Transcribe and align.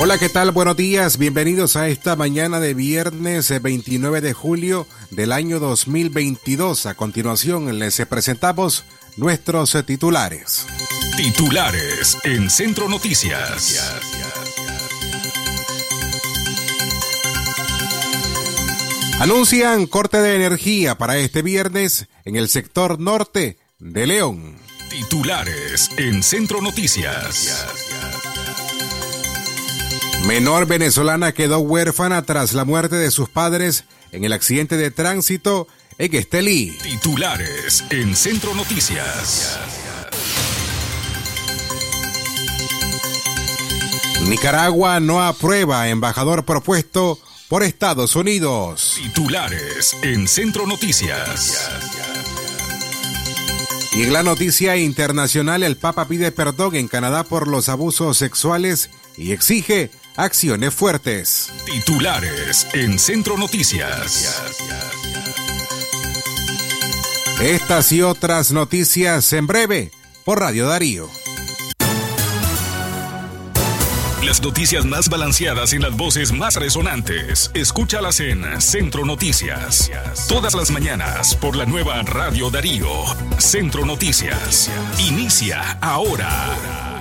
Hola, 0.00 0.18
¿qué 0.18 0.28
tal? 0.28 0.50
Buenos 0.50 0.76
días, 0.76 1.18
bienvenidos 1.18 1.76
a 1.76 1.88
esta 1.88 2.16
mañana 2.16 2.58
de 2.58 2.74
viernes 2.74 3.52
29 3.62 4.18
eh, 4.18 4.20
de 4.20 4.32
julio 4.32 4.88
del 5.10 5.30
año 5.30 5.60
2022. 5.60 6.86
A 6.86 6.94
continuación 6.94 7.78
les 7.78 8.04
presentamos 8.06 8.84
nuestros 9.16 9.72
eh, 9.76 9.84
titulares. 9.84 10.66
Titulares 11.16 12.18
en 12.24 12.50
Centro 12.50 12.88
Noticias. 12.88 13.80
Anuncian 19.20 19.86
corte 19.86 20.18
de 20.18 20.34
energía 20.34 20.98
para 20.98 21.18
este 21.18 21.42
viernes 21.42 22.08
en 22.24 22.34
el 22.34 22.48
sector 22.48 22.98
norte 22.98 23.58
de 23.78 24.08
León. 24.08 24.58
Titulares 24.90 25.88
en 25.96 26.24
Centro 26.24 26.60
Noticias. 26.60 28.33
Menor 30.26 30.66
venezolana 30.66 31.32
quedó 31.32 31.58
huérfana 31.58 32.22
tras 32.22 32.54
la 32.54 32.64
muerte 32.64 32.96
de 32.96 33.10
sus 33.10 33.28
padres 33.28 33.84
en 34.10 34.24
el 34.24 34.32
accidente 34.32 34.78
de 34.78 34.90
tránsito 34.90 35.68
en 35.98 36.14
Estelí. 36.14 36.70
Titulares 36.82 37.84
en 37.90 38.16
Centro 38.16 38.54
Noticias. 38.54 39.58
Nicaragua 44.26 44.98
no 44.98 45.22
aprueba 45.22 45.88
embajador 45.88 46.46
propuesto 46.46 47.18
por 47.48 47.62
Estados 47.62 48.16
Unidos. 48.16 48.94
Titulares 48.96 49.94
en 50.02 50.26
Centro 50.26 50.66
Noticias. 50.66 51.68
Y 53.92 54.04
en 54.04 54.12
la 54.14 54.22
noticia 54.22 54.78
internacional, 54.78 55.62
el 55.62 55.76
Papa 55.76 56.08
pide 56.08 56.32
perdón 56.32 56.76
en 56.76 56.88
Canadá 56.88 57.24
por 57.24 57.46
los 57.46 57.68
abusos 57.68 58.16
sexuales 58.16 58.88
y 59.18 59.32
exige 59.32 59.90
acciones 60.16 60.74
fuertes. 60.74 61.52
Titulares 61.66 62.66
en 62.72 62.98
Centro 62.98 63.36
Noticias. 63.36 64.42
Estas 67.40 67.92
y 67.92 68.02
otras 68.02 68.52
noticias 68.52 69.32
en 69.32 69.46
breve 69.46 69.90
por 70.24 70.40
Radio 70.40 70.68
Darío. 70.68 71.08
Las 74.24 74.40
noticias 74.40 74.86
más 74.86 75.10
balanceadas 75.10 75.74
y 75.74 75.78
las 75.78 75.94
voces 75.96 76.32
más 76.32 76.56
resonantes. 76.56 77.50
Escúchalas 77.52 78.20
en 78.20 78.60
Centro 78.60 79.04
Noticias. 79.04 79.90
Todas 80.28 80.54
las 80.54 80.70
mañanas 80.70 81.36
por 81.36 81.56
la 81.56 81.66
nueva 81.66 82.00
Radio 82.02 82.50
Darío. 82.50 82.88
Centro 83.38 83.84
Noticias. 83.84 84.70
Inicia 84.98 85.72
ahora. 85.82 86.93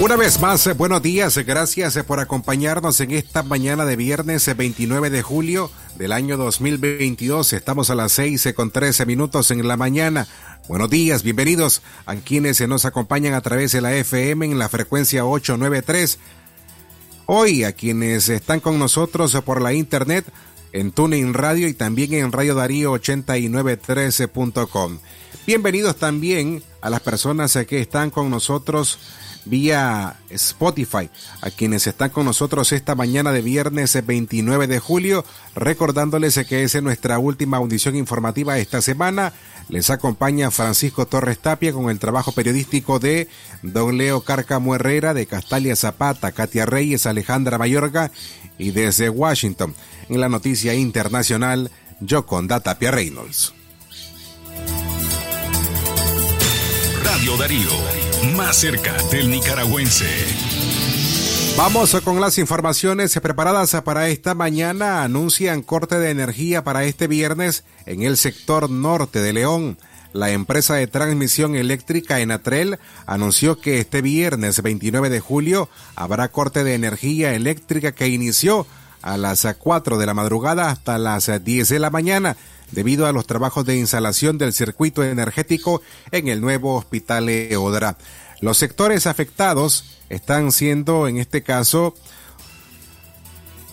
Una 0.00 0.14
vez 0.14 0.40
más, 0.40 0.64
eh, 0.68 0.74
buenos 0.74 1.02
días, 1.02 1.36
eh, 1.36 1.42
gracias 1.42 1.96
eh, 1.96 2.04
por 2.04 2.20
acompañarnos 2.20 3.00
en 3.00 3.10
esta 3.10 3.42
mañana 3.42 3.84
de 3.84 3.96
viernes 3.96 4.48
29 4.56 5.10
de 5.10 5.22
julio 5.22 5.72
del 5.96 6.12
año 6.12 6.36
2022. 6.36 7.52
Estamos 7.52 7.90
a 7.90 7.96
las 7.96 8.12
6 8.12 8.50
con 8.54 8.70
13 8.70 9.06
minutos 9.06 9.50
en 9.50 9.66
la 9.66 9.76
mañana. 9.76 10.28
Buenos 10.68 10.88
días, 10.88 11.24
bienvenidos 11.24 11.82
a 12.06 12.14
quienes 12.14 12.60
nos 12.68 12.84
acompañan 12.84 13.34
a 13.34 13.40
través 13.40 13.72
de 13.72 13.80
la 13.80 13.92
FM 13.92 14.46
en 14.46 14.60
la 14.60 14.68
frecuencia 14.68 15.24
893. 15.24 16.20
Hoy 17.26 17.64
a 17.64 17.72
quienes 17.72 18.28
están 18.28 18.60
con 18.60 18.78
nosotros 18.78 19.36
por 19.44 19.60
la 19.60 19.72
internet 19.72 20.24
en 20.72 20.92
TuneIn 20.92 21.34
Radio 21.34 21.66
y 21.66 21.74
también 21.74 22.14
en 22.14 22.30
Radio 22.30 22.54
Darío 22.54 22.92
8913.com. 22.92 25.00
Bienvenidos 25.44 25.96
también 25.96 26.62
a 26.82 26.88
las 26.88 27.00
personas 27.00 27.58
que 27.66 27.80
están 27.80 28.10
con 28.10 28.30
nosotros 28.30 29.00
vía 29.48 30.16
Spotify. 30.30 31.10
A 31.40 31.50
quienes 31.50 31.86
están 31.86 32.10
con 32.10 32.24
nosotros 32.24 32.72
esta 32.72 32.94
mañana 32.94 33.32
de 33.32 33.42
viernes 33.42 33.98
29 34.04 34.66
de 34.66 34.78
julio, 34.78 35.24
recordándoles 35.54 36.38
que 36.48 36.62
es 36.62 36.82
nuestra 36.82 37.18
última 37.18 37.56
audición 37.56 37.96
informativa 37.96 38.58
esta 38.58 38.80
semana. 38.80 39.32
Les 39.68 39.90
acompaña 39.90 40.50
Francisco 40.50 41.06
Torres 41.06 41.38
Tapia 41.38 41.72
con 41.72 41.90
el 41.90 41.98
trabajo 41.98 42.32
periodístico 42.32 42.98
de 42.98 43.28
Don 43.62 43.98
Leo 43.98 44.22
Cárcamo 44.22 44.74
Herrera, 44.74 45.12
de 45.12 45.26
Castalia 45.26 45.76
Zapata, 45.76 46.32
Katia 46.32 46.64
Reyes, 46.64 47.06
Alejandra 47.06 47.58
Mayorga 47.58 48.10
y 48.56 48.70
desde 48.70 49.10
Washington. 49.10 49.74
En 50.08 50.20
la 50.20 50.28
noticia 50.28 50.74
internacional, 50.74 51.70
Yoconda 52.00 52.60
Tapia 52.60 52.90
Reynolds. 52.90 53.57
Darío 57.26 57.68
más 58.36 58.56
cerca 58.56 58.94
del 59.10 59.28
nicaragüense. 59.28 60.06
Vamos 61.56 61.94
con 62.02 62.20
las 62.20 62.38
informaciones 62.38 63.18
preparadas 63.20 63.76
para 63.82 64.08
esta 64.08 64.34
mañana. 64.34 65.02
Anuncian 65.02 65.62
corte 65.62 65.98
de 65.98 66.10
energía 66.10 66.64
para 66.64 66.84
este 66.84 67.06
viernes 67.06 67.64
en 67.86 68.02
el 68.02 68.16
sector 68.16 68.70
norte 68.70 69.20
de 69.20 69.32
León. 69.32 69.78
La 70.12 70.30
empresa 70.30 70.76
de 70.76 70.86
transmisión 70.86 71.54
eléctrica 71.56 72.20
Enatrel 72.20 72.78
anunció 73.04 73.60
que 73.60 73.80
este 73.80 74.00
viernes 74.00 74.62
29 74.62 75.10
de 75.10 75.20
julio 75.20 75.68
habrá 75.96 76.28
corte 76.28 76.64
de 76.64 76.74
energía 76.74 77.34
eléctrica 77.34 77.92
que 77.92 78.08
inició 78.08 78.66
a 79.02 79.16
las 79.16 79.46
4 79.58 79.98
de 79.98 80.06
la 80.06 80.14
madrugada 80.14 80.70
hasta 80.70 80.98
las 80.98 81.30
10 81.44 81.68
de 81.68 81.78
la 81.78 81.90
mañana 81.90 82.36
debido 82.72 83.06
a 83.06 83.12
los 83.12 83.26
trabajos 83.26 83.64
de 83.64 83.76
instalación 83.76 84.38
del 84.38 84.52
circuito 84.52 85.02
energético 85.02 85.82
en 86.10 86.28
el 86.28 86.40
nuevo 86.40 86.76
hospital 86.76 87.28
Eodra. 87.28 87.96
Los 88.40 88.58
sectores 88.58 89.06
afectados 89.06 89.98
están 90.08 90.52
siendo, 90.52 91.08
en 91.08 91.18
este 91.18 91.42
caso, 91.42 91.94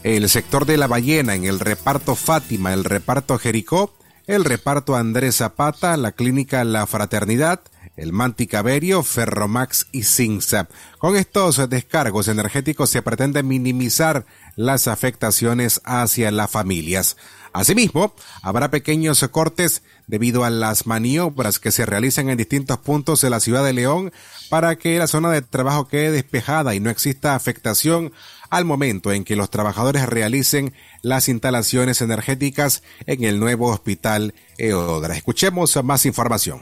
el 0.04 0.30
sector 0.30 0.66
de 0.66 0.78
la 0.78 0.88
ballena 0.88 1.36
en 1.36 1.46
el 1.46 1.60
reparto 1.60 2.16
Fátima, 2.16 2.74
el 2.74 2.84
reparto 2.84 3.38
Jericó, 3.38 3.94
el 4.28 4.44
reparto 4.44 4.96
Andrés 4.96 5.38
Zapata, 5.38 5.98
la 5.98 6.12
clínica 6.12 6.64
La 6.64 6.88
Fraternidad, 6.88 7.62
el 7.96 8.12
Manticaberio, 8.12 9.04
Ferromax 9.04 9.88
y 9.92 10.04
Cinza. 10.04 10.68
Con 10.98 11.16
estos 11.16 11.70
descargos 11.70 12.28
energéticos 12.28 12.90
se 12.90 13.02
pretende 13.02 13.44
minimizar 13.44 14.26
las 14.56 14.88
afectaciones 14.88 15.82
hacia 15.86 16.32
las 16.32 16.52
familias. 16.52 17.18
Asimismo, 17.56 18.14
habrá 18.42 18.70
pequeños 18.70 19.26
cortes 19.32 19.82
debido 20.08 20.44
a 20.44 20.50
las 20.50 20.88
maniobras 20.88 21.58
que 21.58 21.72
se 21.72 21.86
realizan 21.86 22.28
en 22.28 22.38
distintos 22.38 22.80
puntos 22.80 23.22
de 23.22 23.30
la 23.30 23.40
ciudad 23.40 23.64
de 23.64 23.72
León 23.72 24.12
para 24.50 24.76
que 24.76 25.00
la 25.00 25.08
zona 25.08 25.32
de 25.32 25.42
trabajo 25.42 25.88
quede 25.88 26.12
despejada 26.12 26.76
y 26.76 26.82
no 26.82 26.90
exista 26.90 27.34
afectación 27.34 28.12
al 28.50 28.66
momento 28.66 29.14
en 29.14 29.24
que 29.24 29.38
los 29.38 29.50
trabajadores 29.50 30.06
realicen 30.06 30.74
las 31.02 31.30
instalaciones 31.30 32.02
energéticas 32.02 32.84
en 33.06 33.24
el 33.24 33.40
nuevo 33.40 33.70
hospital 33.72 34.34
Eodra. 34.58 35.16
Escuchemos 35.16 35.82
más 35.82 36.06
información. 36.06 36.60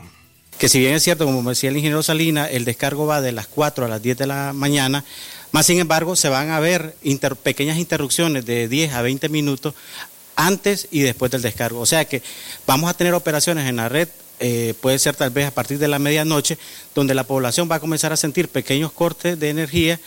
Que 0.60 0.70
si 0.70 0.80
bien 0.80 0.94
es 0.94 1.02
cierto, 1.02 1.26
como 1.26 1.50
decía 1.50 1.72
el 1.72 1.78
ingeniero 1.78 2.04
Salina, 2.04 2.46
el 2.46 2.66
descargo 2.66 3.08
va 3.08 3.20
de 3.20 3.32
las 3.32 3.48
4 3.48 3.86
a 3.86 3.90
las 3.90 4.04
10 4.04 4.16
de 4.20 4.28
la 4.28 4.54
mañana, 4.54 5.04
más 5.52 5.66
sin 5.66 5.80
embargo 5.80 6.16
se 6.16 6.30
van 6.30 6.52
a 6.52 6.60
ver 6.60 6.96
pequeñas 7.42 7.78
interrupciones 7.78 8.46
de 8.46 8.68
10 8.68 8.94
a 8.94 9.02
20 9.02 9.30
minutos 9.30 9.74
antes 10.36 10.88
y 10.92 11.02
después 11.02 11.32
del 11.32 11.42
descargo. 11.42 11.80
O 11.80 11.86
sea 11.86 12.06
que 12.06 12.22
vamos 12.66 12.90
a 12.90 12.94
tener 12.94 13.14
operaciones 13.14 13.68
en 13.68 13.78
la 13.78 13.90
red, 13.90 14.08
eh, 14.40 14.74
puede 14.82 15.00
ser 15.00 15.16
tal 15.16 15.30
vez 15.30 15.48
a 15.48 15.52
partir 15.52 15.80
de 15.80 15.88
la 15.88 16.00
medianoche, 16.00 16.58
donde 16.96 17.14
la 17.14 17.24
población 17.24 17.70
va 17.70 17.76
a 17.76 17.80
comenzar 17.80 18.12
a 18.12 18.18
sentir 18.18 18.50
pequeños 18.50 18.92
cortes 18.92 19.40
de 19.40 19.50
energía 19.50 20.00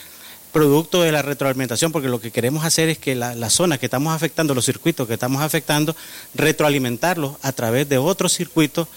producto 0.53 1.03
de 1.03 1.13
la 1.13 1.23
retroalimentación, 1.23 1.93
porque 1.93 2.09
lo 2.09 2.21
que 2.21 2.31
queremos 2.31 2.65
hacer 2.65 2.89
es 2.89 2.99
que 2.99 3.15
las 3.15 3.37
la 3.37 3.51
zonas 3.51 3.79
que 3.79 3.87
estamos 3.87 4.15
afectando, 4.15 4.55
los 4.55 4.65
circuitos 4.65 5.07
que 5.07 5.15
estamos 5.15 5.43
afectando, 5.43 5.95
retroalimentarlos 6.35 7.37
a 7.43 7.53
través 7.53 7.89
de 7.89 7.99
otros 7.99 8.33
circuitos 8.33 8.89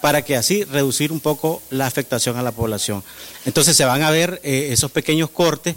para 0.00 0.22
que 0.22 0.36
así 0.36 0.64
reducir 0.64 1.12
un 1.12 1.20
poco 1.20 1.62
la 1.70 1.86
afectación 1.86 2.36
a 2.36 2.42
la 2.42 2.50
población. 2.52 3.04
Entonces 3.44 3.76
se 3.76 3.84
van 3.84 4.02
a 4.02 4.10
ver 4.10 4.40
eh, 4.42 4.68
esos 4.72 4.90
pequeños 4.90 5.30
cortes 5.30 5.74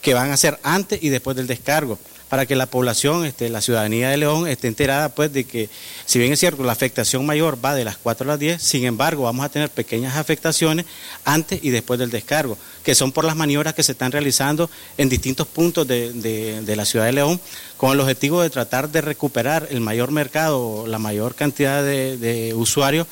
que 0.00 0.14
van 0.14 0.30
a 0.30 0.36
ser 0.36 0.60
antes 0.62 1.02
y 1.02 1.08
después 1.08 1.36
del 1.36 1.46
descargo 1.46 1.98
para 2.34 2.46
que 2.46 2.56
la 2.56 2.66
población, 2.66 3.24
este, 3.24 3.48
la 3.48 3.60
ciudadanía 3.60 4.10
de 4.10 4.16
León 4.16 4.48
esté 4.48 4.66
enterada 4.66 5.08
pues 5.08 5.32
de 5.32 5.44
que 5.44 5.70
si 6.04 6.18
bien 6.18 6.32
es 6.32 6.40
cierto 6.40 6.64
la 6.64 6.72
afectación 6.72 7.24
mayor 7.24 7.64
va 7.64 7.76
de 7.76 7.84
las 7.84 7.96
4 7.96 8.24
a 8.24 8.32
las 8.32 8.40
10, 8.40 8.60
sin 8.60 8.84
embargo 8.86 9.22
vamos 9.22 9.46
a 9.46 9.50
tener 9.50 9.70
pequeñas 9.70 10.16
afectaciones 10.16 10.84
antes 11.24 11.62
y 11.62 11.70
después 11.70 12.00
del 12.00 12.10
descargo, 12.10 12.58
que 12.82 12.96
son 12.96 13.12
por 13.12 13.24
las 13.24 13.36
maniobras 13.36 13.74
que 13.74 13.84
se 13.84 13.92
están 13.92 14.10
realizando 14.10 14.68
en 14.98 15.08
distintos 15.08 15.46
puntos 15.46 15.86
de, 15.86 16.64
la 16.76 16.84
ciudad 16.84 17.04
de 17.04 17.12
León 17.12 17.40
con 17.76 17.92
el 17.92 18.00
objetivo 18.00 18.42
de 18.42 18.50
tratar 18.50 18.88
de 18.88 19.00
recuperar 19.00 19.68
el 19.70 19.80
mayor 19.80 20.10
mercado, 20.10 20.88
la 20.88 20.98
mayor 20.98 21.36
cantidad 21.36 21.84
de, 21.84 22.52
usuarios 22.56 23.06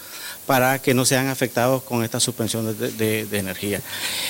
para 0.47 0.83
que 0.83 0.95
no 0.95 1.05
sean 1.05 1.29
afectados 1.29 1.85
con 1.85 2.03
esta 2.03 2.19
suspensión 2.19 2.77
de, 2.77 3.29
energía. 3.31 3.81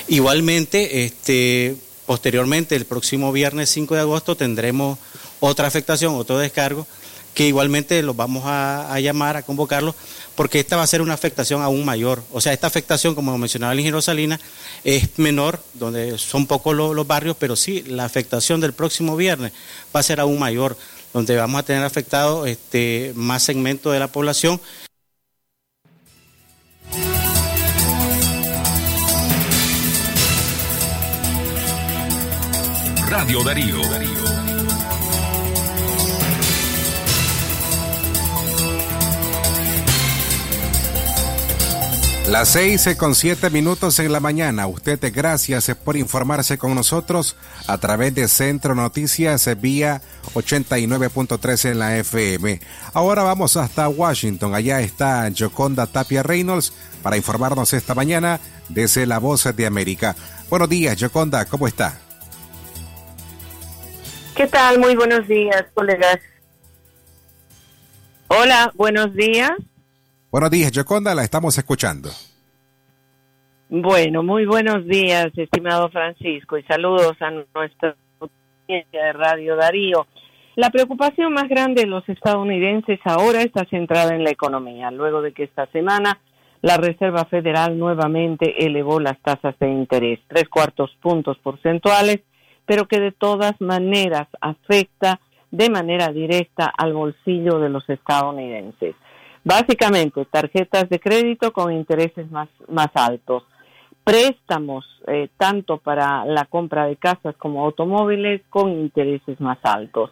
Igualmente, 0.09 1.07
este, 1.07 1.77
posteriormente, 2.13 2.77
el 2.77 2.85
próximo 2.85 3.33
viernes 3.33 3.71
5 3.71 3.95
de 3.95 4.03
agosto, 4.03 4.37
tendremos 4.37 4.99
otra 5.41 5.67
afectación, 5.67 6.15
otro 6.15 6.37
descargo, 6.37 6.87
que 7.33 7.47
igualmente 7.47 8.03
los 8.03 8.15
vamos 8.15 8.43
a, 8.45 9.01
llamar, 9.01 9.39
a 9.39 9.43
convocarlos, 9.43 9.95
porque 10.35 10.61
esta 10.61 10.77
va 10.77 10.83
a 10.83 10.87
ser 10.87 11.01
una 11.01 11.15
afectación 11.15 11.63
aún 11.63 11.87
mayor. 11.87 12.23
O 12.31 12.43
sea, 12.43 12.53
esta 12.53 12.67
afectación, 12.67 13.15
como 13.15 13.39
mencionaba 13.39 13.73
el 13.73 13.79
ingeniero 13.79 14.03
Salina, 14.03 14.39
es 14.85 15.09
menor, 15.17 15.63
donde 15.73 16.19
son 16.19 16.47
pocos 16.47 16.77
los, 16.77 17.07
barrios, 17.07 17.35
pero 17.39 17.57
sí, 17.57 17.83
la 17.87 18.05
afectación 18.05 18.61
del 18.61 18.75
próximo 18.75 19.17
viernes 19.17 19.53
va 19.97 20.01
a 20.01 20.03
ser 20.03 20.21
aún 20.21 20.39
mayor, 20.39 20.77
donde 21.15 21.35
vamos 21.35 21.61
a 21.61 21.65
tener 21.65 21.83
afectado 21.83 22.45
este, 22.45 23.13
más 23.15 23.43
segmentos 23.43 23.91
de 23.91 24.01
la 24.01 24.09
población. 24.09 24.61
Radio 33.13 33.45
Darío. 33.45 33.77
Las 42.31 42.49
seis 42.49 42.89
con 42.97 43.15
siete 43.15 43.51
minutos 43.51 43.99
en 43.99 44.13
la 44.13 44.21
mañana. 44.21 44.67
Usted, 44.67 44.99
gracias 45.15 45.71
por 45.85 45.99
informarse 45.99 46.57
con 46.57 46.75
nosotros 46.75 47.37
a 47.67 47.77
través 47.77 48.15
de 48.15 48.29
Centro 48.29 48.75
Noticias 48.75 49.47
vía 49.61 50.01
89.3 50.33 51.71
en 51.71 51.79
la 51.81 51.99
FM. 51.99 52.63
Ahora 52.95 53.25
vamos 53.25 53.59
hasta 53.59 53.91
Washington. 53.91 54.55
Allá 54.55 54.81
está 54.81 55.31
Joconda 55.39 55.87
Tapia 55.87 56.23
Reynolds 56.23 56.73
para 57.03 57.19
informarnos 57.19 57.75
esta 57.75 57.95
mañana 57.95 58.41
desde 58.71 59.05
La 59.05 59.19
Voz 59.19 59.55
de 59.55 59.67
América. 59.67 60.17
Buenos 60.49 60.71
días, 60.71 60.97
Joconda, 60.99 61.45
¿cómo 61.45 61.69
está? 61.69 61.99
¿Qué 64.37 64.47
tal? 64.47 64.79
Muy 64.79 64.97
buenos 64.97 65.29
días, 65.29 65.67
colegas. 65.75 66.19
Hola, 68.29 68.73
buenos 68.75 69.15
días. 69.15 69.53
Buenos 70.31 70.51
días, 70.51 70.73
Joconda, 70.75 71.15
la 71.15 71.23
estamos 71.23 71.59
escuchando. 71.59 72.09
Bueno, 73.69 74.23
muy 74.23 74.47
buenos 74.47 74.87
días, 74.87 75.31
estimado 75.37 75.91
Francisco, 75.91 76.57
y 76.57 76.63
saludos 76.63 77.13
a 77.21 77.31
nuestra 77.31 77.95
audiencia 78.21 79.05
de 79.05 79.13
Radio 79.13 79.57
Darío. 79.57 80.07
La 80.57 80.71
preocupación 80.71 81.35
más 81.35 81.49
grande 81.49 81.83
de 81.83 81.87
los 81.87 82.07
estadounidenses 82.09 83.01
ahora 83.05 83.43
está 83.43 83.67
centrada 83.67 84.15
en 84.15 84.25
la 84.25 84.31
economía, 84.31 84.91
luego 84.91 85.21
de 85.21 85.33
que 85.33 85.45
esta 85.45 85.67
semana 85.67 86.21
la 86.63 86.77
Reserva 86.77 87.25
Federal 87.27 87.79
nuevamente 87.79 88.65
elevó 88.65 89.01
las 89.01 89.21
tasas 89.21 89.59
de 89.59 89.69
interés, 89.69 90.21
tres 90.29 90.49
cuartos 90.49 90.91
puntos 91.03 91.39
porcentuales, 91.39 92.21
pero 92.73 92.89
que 92.89 93.01
de 93.01 93.13
todas 93.13 93.61
maneras 93.61 94.29
afecta 94.41 95.21
de 95.51 95.69
manera 95.69 96.09
directa 96.09 96.73
al 96.75 96.95
bolsillo 96.95 97.59
de 97.59 97.69
los 97.69 97.87
estadounidenses. 97.87 98.97
Básicamente, 99.45 100.25
tarjetas 100.25 100.89
de 100.89 100.99
crédito 100.99 101.53
con 101.53 101.71
intereses 101.71 102.31
más, 102.31 102.49
más 102.69 102.89
altos, 102.95 103.43
préstamos 104.03 104.87
eh, 105.07 105.29
tanto 105.37 105.77
para 105.77 106.25
la 106.25 106.47
compra 106.47 106.87
de 106.87 106.97
casas 106.97 107.37
como 107.37 107.63
automóviles 107.63 108.41
con 108.49 108.71
intereses 108.71 109.39
más 109.39 109.59
altos. 109.65 110.11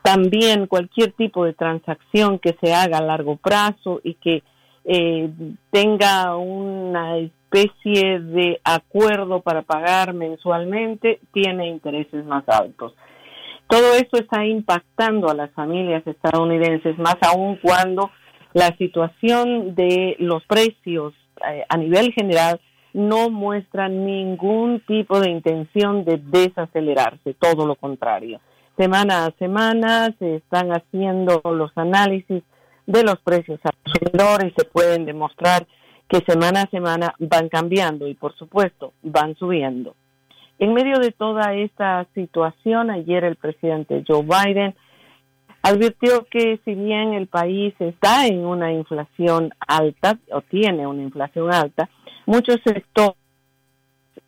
También 0.00 0.68
cualquier 0.68 1.10
tipo 1.10 1.44
de 1.44 1.54
transacción 1.54 2.38
que 2.38 2.56
se 2.62 2.72
haga 2.72 2.98
a 2.98 3.02
largo 3.02 3.34
plazo 3.34 4.00
y 4.04 4.14
que 4.14 4.44
eh, 4.84 5.28
tenga 5.72 6.36
una 6.36 7.18
especie 7.56 8.20
de 8.20 8.60
acuerdo 8.64 9.40
para 9.40 9.62
pagar 9.62 10.12
mensualmente 10.14 11.20
tiene 11.32 11.68
intereses 11.68 12.24
más 12.24 12.44
altos. 12.48 12.94
Todo 13.68 13.94
esto 13.94 14.18
está 14.18 14.44
impactando 14.44 15.28
a 15.28 15.34
las 15.34 15.50
familias 15.52 16.06
estadounidenses, 16.06 16.98
más 16.98 17.16
aún 17.22 17.58
cuando 17.60 18.10
la 18.52 18.76
situación 18.76 19.74
de 19.74 20.16
los 20.18 20.44
precios 20.46 21.14
eh, 21.48 21.64
a 21.68 21.76
nivel 21.76 22.12
general 22.12 22.60
no 22.92 23.28
muestra 23.28 23.88
ningún 23.88 24.80
tipo 24.86 25.20
de 25.20 25.30
intención 25.30 26.04
de 26.04 26.18
desacelerarse, 26.18 27.34
todo 27.34 27.66
lo 27.66 27.74
contrario. 27.74 28.40
Semana 28.76 29.26
a 29.26 29.30
semana 29.32 30.14
se 30.18 30.36
están 30.36 30.70
haciendo 30.70 31.42
los 31.44 31.72
análisis 31.76 32.42
de 32.86 33.02
los 33.02 33.18
precios 33.20 33.58
a 33.64 33.70
consumidores 33.72 34.52
y 34.52 34.60
se 34.60 34.66
pueden 34.66 35.04
demostrar 35.06 35.66
que 36.08 36.20
semana 36.20 36.62
a 36.62 36.70
semana 36.70 37.14
van 37.18 37.48
cambiando 37.48 38.06
y 38.06 38.14
por 38.14 38.34
supuesto 38.36 38.92
van 39.02 39.34
subiendo. 39.36 39.94
En 40.58 40.72
medio 40.72 40.98
de 40.98 41.12
toda 41.12 41.54
esta 41.54 42.06
situación, 42.14 42.90
ayer 42.90 43.24
el 43.24 43.36
presidente 43.36 44.04
Joe 44.06 44.22
Biden 44.22 44.74
advirtió 45.62 46.26
que 46.30 46.60
si 46.64 46.74
bien 46.74 47.12
el 47.12 47.26
país 47.26 47.74
está 47.78 48.26
en 48.26 48.46
una 48.46 48.72
inflación 48.72 49.52
alta 49.66 50.18
o 50.30 50.40
tiene 50.42 50.86
una 50.86 51.02
inflación 51.02 51.52
alta, 51.52 51.90
muchos 52.24 52.58
sectores 52.64 53.16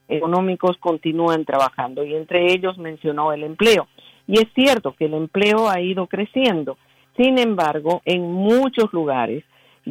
económicos 0.08 0.76
continúan 0.78 1.44
trabajando 1.44 2.04
y 2.04 2.14
entre 2.14 2.52
ellos 2.52 2.76
mencionó 2.78 3.32
el 3.32 3.44
empleo. 3.44 3.86
Y 4.26 4.38
es 4.38 4.46
cierto 4.54 4.94
que 4.96 5.06
el 5.06 5.14
empleo 5.14 5.69
ha 5.69 5.81
ido 5.81 6.06
creciendo. 6.06 6.76
Sin 7.16 7.38
embargo, 7.38 8.02
en 8.04 8.31
muchos 8.32 8.92
lugares 8.92 9.44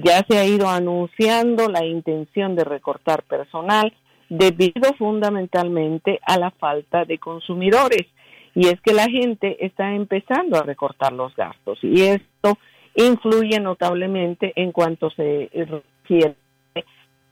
ya 0.04 0.24
se 0.28 0.38
ha 0.38 0.46
ido 0.46 0.70
anunciando 0.70 1.68
la 1.70 1.86
intención 1.86 2.56
de 2.56 2.64
recortar 2.64 3.24
personal 3.24 3.94
debido 4.30 4.94
fundamentalmente 4.98 6.20
a 6.24 6.38
la 6.38 6.52
falta 6.52 7.06
de 7.06 7.18
consumidores 7.18 8.06
y 8.54 8.68
es 8.68 8.80
que 8.82 8.94
la 8.94 9.08
gente 9.10 9.66
está 9.66 9.94
empezando 9.94 10.58
a 10.58 10.64
recortar 10.64 11.14
los 11.14 11.36
gastos 11.36 11.80
y 11.82 12.02
esto 12.04 12.58
influye 12.96 13.60
notablemente 13.60 14.54
en 14.56 14.72
cuanto 14.72 15.10
se 15.12 15.50
refiere 15.54 16.36
a 16.76 16.82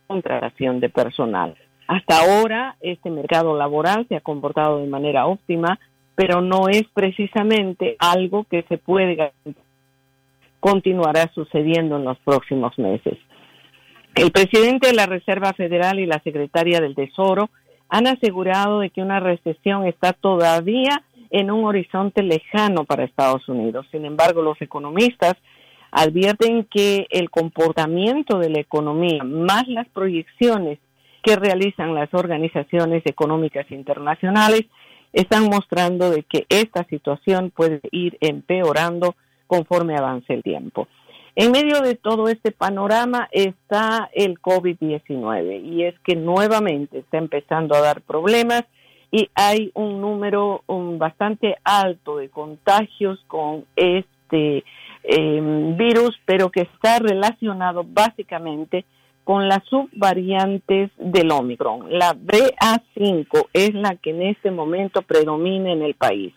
contratación 0.07 0.79
de 0.79 0.89
personal. 0.89 1.55
Hasta 1.87 2.19
ahora 2.19 2.77
este 2.81 3.09
mercado 3.09 3.57
laboral 3.57 4.07
se 4.07 4.15
ha 4.15 4.21
comportado 4.21 4.79
de 4.79 4.87
manera 4.87 5.27
óptima, 5.27 5.79
pero 6.15 6.41
no 6.41 6.69
es 6.69 6.83
precisamente 6.93 7.95
algo 7.99 8.45
que 8.45 8.63
se 8.69 8.77
puede 8.77 9.31
continuará 10.65 11.31
sucediendo 11.35 11.95
en 11.97 12.05
los 12.05 12.17
próximos 12.25 12.75
meses. 12.79 13.19
El 14.15 14.31
presidente 14.31 14.87
de 14.87 14.95
la 14.95 15.05
Reserva 15.05 15.53
Federal 15.53 15.99
y 15.99 16.07
la 16.07 16.19
secretaria 16.23 16.81
del 16.81 16.95
Tesoro 16.95 17.51
han 17.87 18.07
asegurado 18.07 18.79
de 18.79 18.89
que 18.89 19.03
una 19.03 19.19
recesión 19.19 19.85
está 19.85 20.13
todavía 20.13 21.03
en 21.29 21.51
un 21.51 21.65
horizonte 21.65 22.23
lejano 22.23 22.83
para 22.83 23.03
Estados 23.03 23.47
Unidos. 23.47 23.85
Sin 23.91 24.05
embargo, 24.05 24.41
los 24.41 24.59
economistas 24.59 25.35
advierten 25.91 26.63
que 26.63 27.05
el 27.11 27.29
comportamiento 27.29 28.39
de 28.39 28.49
la 28.49 28.59
economía 28.59 29.23
más 29.23 29.67
las 29.67 29.87
proyecciones 29.89 30.79
que 31.21 31.35
realizan 31.35 31.93
las 31.93 32.11
organizaciones 32.11 33.03
económicas 33.05 33.69
internacionales 33.69 34.63
están 35.13 35.43
mostrando 35.43 36.09
de 36.09 36.23
que 36.23 36.47
esta 36.49 36.85
situación 36.85 37.51
puede 37.55 37.81
ir 37.91 38.17
empeorando 38.19 39.15
conforme 39.47 39.95
avance 39.95 40.33
el 40.33 40.43
tiempo. 40.43 40.87
En 41.35 41.51
medio 41.51 41.81
de 41.81 41.95
todo 41.95 42.29
este 42.29 42.51
panorama 42.51 43.27
está 43.31 44.09
el 44.13 44.39
COVID-19 44.39 45.63
y 45.65 45.83
es 45.83 45.99
que 45.99 46.15
nuevamente 46.15 46.99
está 46.99 47.17
empezando 47.17 47.75
a 47.75 47.81
dar 47.81 48.01
problemas 48.01 48.63
y 49.11 49.29
hay 49.35 49.69
un 49.73 49.99
número 49.99 50.63
bastante 50.67 51.57
alto 51.63 52.17
de 52.17 52.29
contagios 52.29 53.19
con 53.27 53.65
este 53.75 54.63
em, 55.03 55.75
virus, 55.75 56.17
pero 56.25 56.49
que 56.49 56.61
está 56.61 56.99
relacionado 56.99 57.85
básicamente 57.85 58.85
con 59.25 59.49
las 59.49 59.63
subvariantes 59.65 60.91
del 60.97 61.31
Omicron. 61.31 61.97
La 61.97 62.13
BA5 62.13 63.47
es 63.51 63.73
la 63.73 63.95
que 63.97 64.11
en 64.11 64.21
este 64.21 64.51
momento 64.51 65.01
predomina 65.01 65.71
en 65.71 65.81
el 65.81 65.95
país 65.95 66.33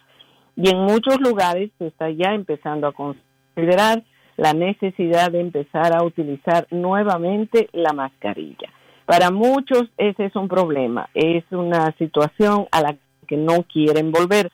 y 0.60 0.68
en 0.70 0.78
muchos 0.80 1.20
lugares 1.20 1.70
se 1.78 1.86
está 1.86 2.10
ya 2.10 2.34
empezando 2.34 2.88
a 2.88 2.92
considerar 2.92 4.02
la 4.36 4.52
necesidad 4.54 5.30
de 5.30 5.40
empezar 5.40 5.96
a 5.96 6.02
utilizar 6.02 6.66
nuevamente 6.72 7.68
la 7.72 7.92
mascarilla. 7.92 8.68
Para 9.06 9.30
muchos 9.30 9.84
ese 9.96 10.24
es 10.24 10.34
un 10.34 10.48
problema, 10.48 11.10
es 11.14 11.44
una 11.52 11.94
situación 11.96 12.66
a 12.72 12.80
la 12.80 12.96
que 13.28 13.36
no 13.36 13.62
quieren 13.72 14.10
volver. 14.10 14.50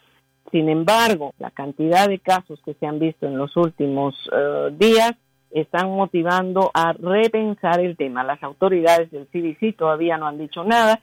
Sin 0.52 0.68
embargo, 0.68 1.32
la 1.38 1.50
cantidad 1.50 2.06
de 2.06 2.18
casos 2.18 2.61
que 2.66 2.75
se 2.75 2.87
han 2.87 2.99
visto 2.99 3.26
en 3.26 3.38
los 3.38 3.56
últimos 3.56 4.14
eh, 4.30 4.76
días 4.78 5.12
están 5.52 5.90
motivando 5.90 6.70
a 6.75 6.92
repensar 6.92 7.80
el 7.80 7.96
tema. 7.96 8.25
Las 8.25 8.42
autoridades 8.42 9.11
del 9.11 9.26
CDC 9.28 9.75
todavía 9.75 10.18
no 10.18 10.26
han 10.26 10.37
dicho 10.37 10.64
nada, 10.64 11.00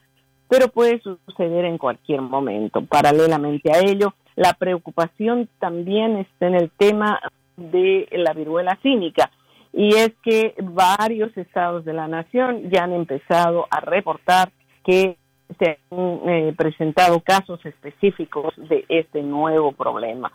pero 0.48 0.68
puede 0.68 1.02
suceder 1.02 1.66
en 1.66 1.80
cualquier 1.80 2.22
momento. 2.22 2.86
Paralelamente 2.86 3.72
a 3.72 3.80
ello, 3.80 4.14
la 4.36 4.54
preocupación 4.54 5.50
también 5.60 6.18
está 6.18 6.48
en 6.48 6.56
el 6.56 6.70
tema 6.72 7.20
de 7.58 8.08
la 8.12 8.34
viruela 8.34 8.78
cínica 8.82 9.30
y 9.74 9.96
es 9.96 10.12
que 10.24 10.56
varios 10.62 11.36
estados 11.38 11.86
de 11.86 11.94
la 11.94 12.08
nación 12.08 12.70
ya 12.70 12.84
han 12.84 12.94
empezado 12.94 13.68
a 13.70 13.80
reportar 13.80 14.52
que 14.84 15.18
se 15.60 15.80
han 15.92 16.30
eh, 16.30 16.54
presentado 16.58 17.20
casos 17.22 17.66
específicos 17.66 18.54
de 18.58 18.86
este 18.90 19.22
nuevo 19.22 19.72
problema. 19.72 20.32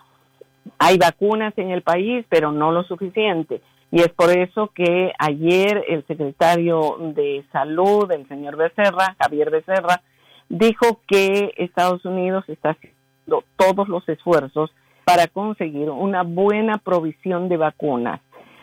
Hay 0.78 0.98
vacunas 0.98 1.56
en 1.58 1.70
el 1.70 1.82
país, 1.82 2.24
pero 2.28 2.52
no 2.52 2.72
lo 2.72 2.82
suficiente. 2.84 3.60
Y 3.90 4.00
es 4.00 4.08
por 4.08 4.36
eso 4.36 4.70
que 4.74 5.12
ayer 5.18 5.84
el 5.88 6.04
secretario 6.06 6.96
de 7.14 7.44
Salud, 7.52 8.10
el 8.10 8.26
señor 8.28 8.56
Becerra, 8.56 9.16
Javier 9.20 9.50
Becerra, 9.50 10.02
dijo 10.48 11.00
que 11.06 11.52
Estados 11.56 12.04
Unidos 12.04 12.44
está 12.48 12.76
todos 13.56 13.88
los 13.88 14.08
esfuerzos 14.08 14.70
para 15.04 15.28
conseguir 15.28 15.90
una 15.90 16.22
buena 16.22 16.78
provisión 16.78 17.48
de 17.48 17.56
vacunas. 17.56 18.20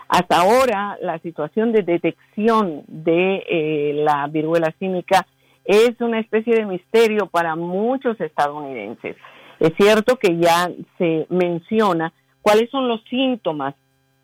Hasta 0.10 0.42
ahora, 0.42 0.98
la 1.02 1.20
situación 1.20 1.72
de 1.72 1.82
detección 1.82 2.84
de 2.88 3.44
eh, 3.50 3.94
la 4.04 4.28
viruela 4.28 4.74
cínica 4.78 5.26
es 5.66 6.00
una 6.02 6.20
especie 6.20 6.56
de 6.56 6.66
misterio 6.66 7.28
para 7.28 7.56
muchos 7.56 8.20
estadounidenses. 8.20 9.16
Es 9.60 9.72
cierto 9.78 10.18
que 10.18 10.38
ya 10.38 10.70
se 10.98 11.26
menciona 11.30 12.12
cuáles 12.42 12.70
son 12.70 12.88
los 12.88 13.02
síntomas 13.10 13.76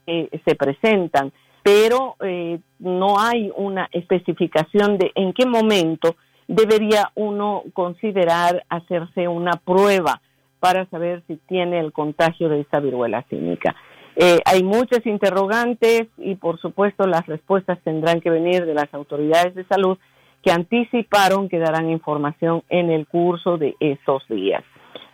que 0.05 0.29
se 0.45 0.55
presentan, 0.55 1.31
pero 1.63 2.17
eh, 2.21 2.59
no 2.79 3.19
hay 3.19 3.51
una 3.55 3.87
especificación 3.91 4.97
de 4.97 5.11
en 5.15 5.33
qué 5.33 5.45
momento 5.45 6.15
debería 6.47 7.11
uno 7.15 7.63
considerar 7.73 8.65
hacerse 8.69 9.27
una 9.27 9.53
prueba 9.53 10.21
para 10.59 10.85
saber 10.87 11.23
si 11.27 11.37
tiene 11.47 11.79
el 11.79 11.91
contagio 11.91 12.49
de 12.49 12.61
esta 12.61 12.79
viruela 12.79 13.23
cínica. 13.29 13.75
Eh, 14.15 14.39
hay 14.45 14.63
muchas 14.63 15.05
interrogantes 15.05 16.07
y 16.17 16.35
por 16.35 16.59
supuesto 16.59 17.07
las 17.07 17.25
respuestas 17.25 17.79
tendrán 17.83 18.19
que 18.19 18.29
venir 18.29 18.65
de 18.65 18.73
las 18.73 18.93
autoridades 18.93 19.55
de 19.55 19.63
salud 19.65 19.97
que 20.43 20.51
anticiparon 20.51 21.49
que 21.49 21.59
darán 21.59 21.89
información 21.89 22.63
en 22.69 22.89
el 22.89 23.07
curso 23.07 23.57
de 23.57 23.75
estos 23.79 24.23
días. 24.27 24.63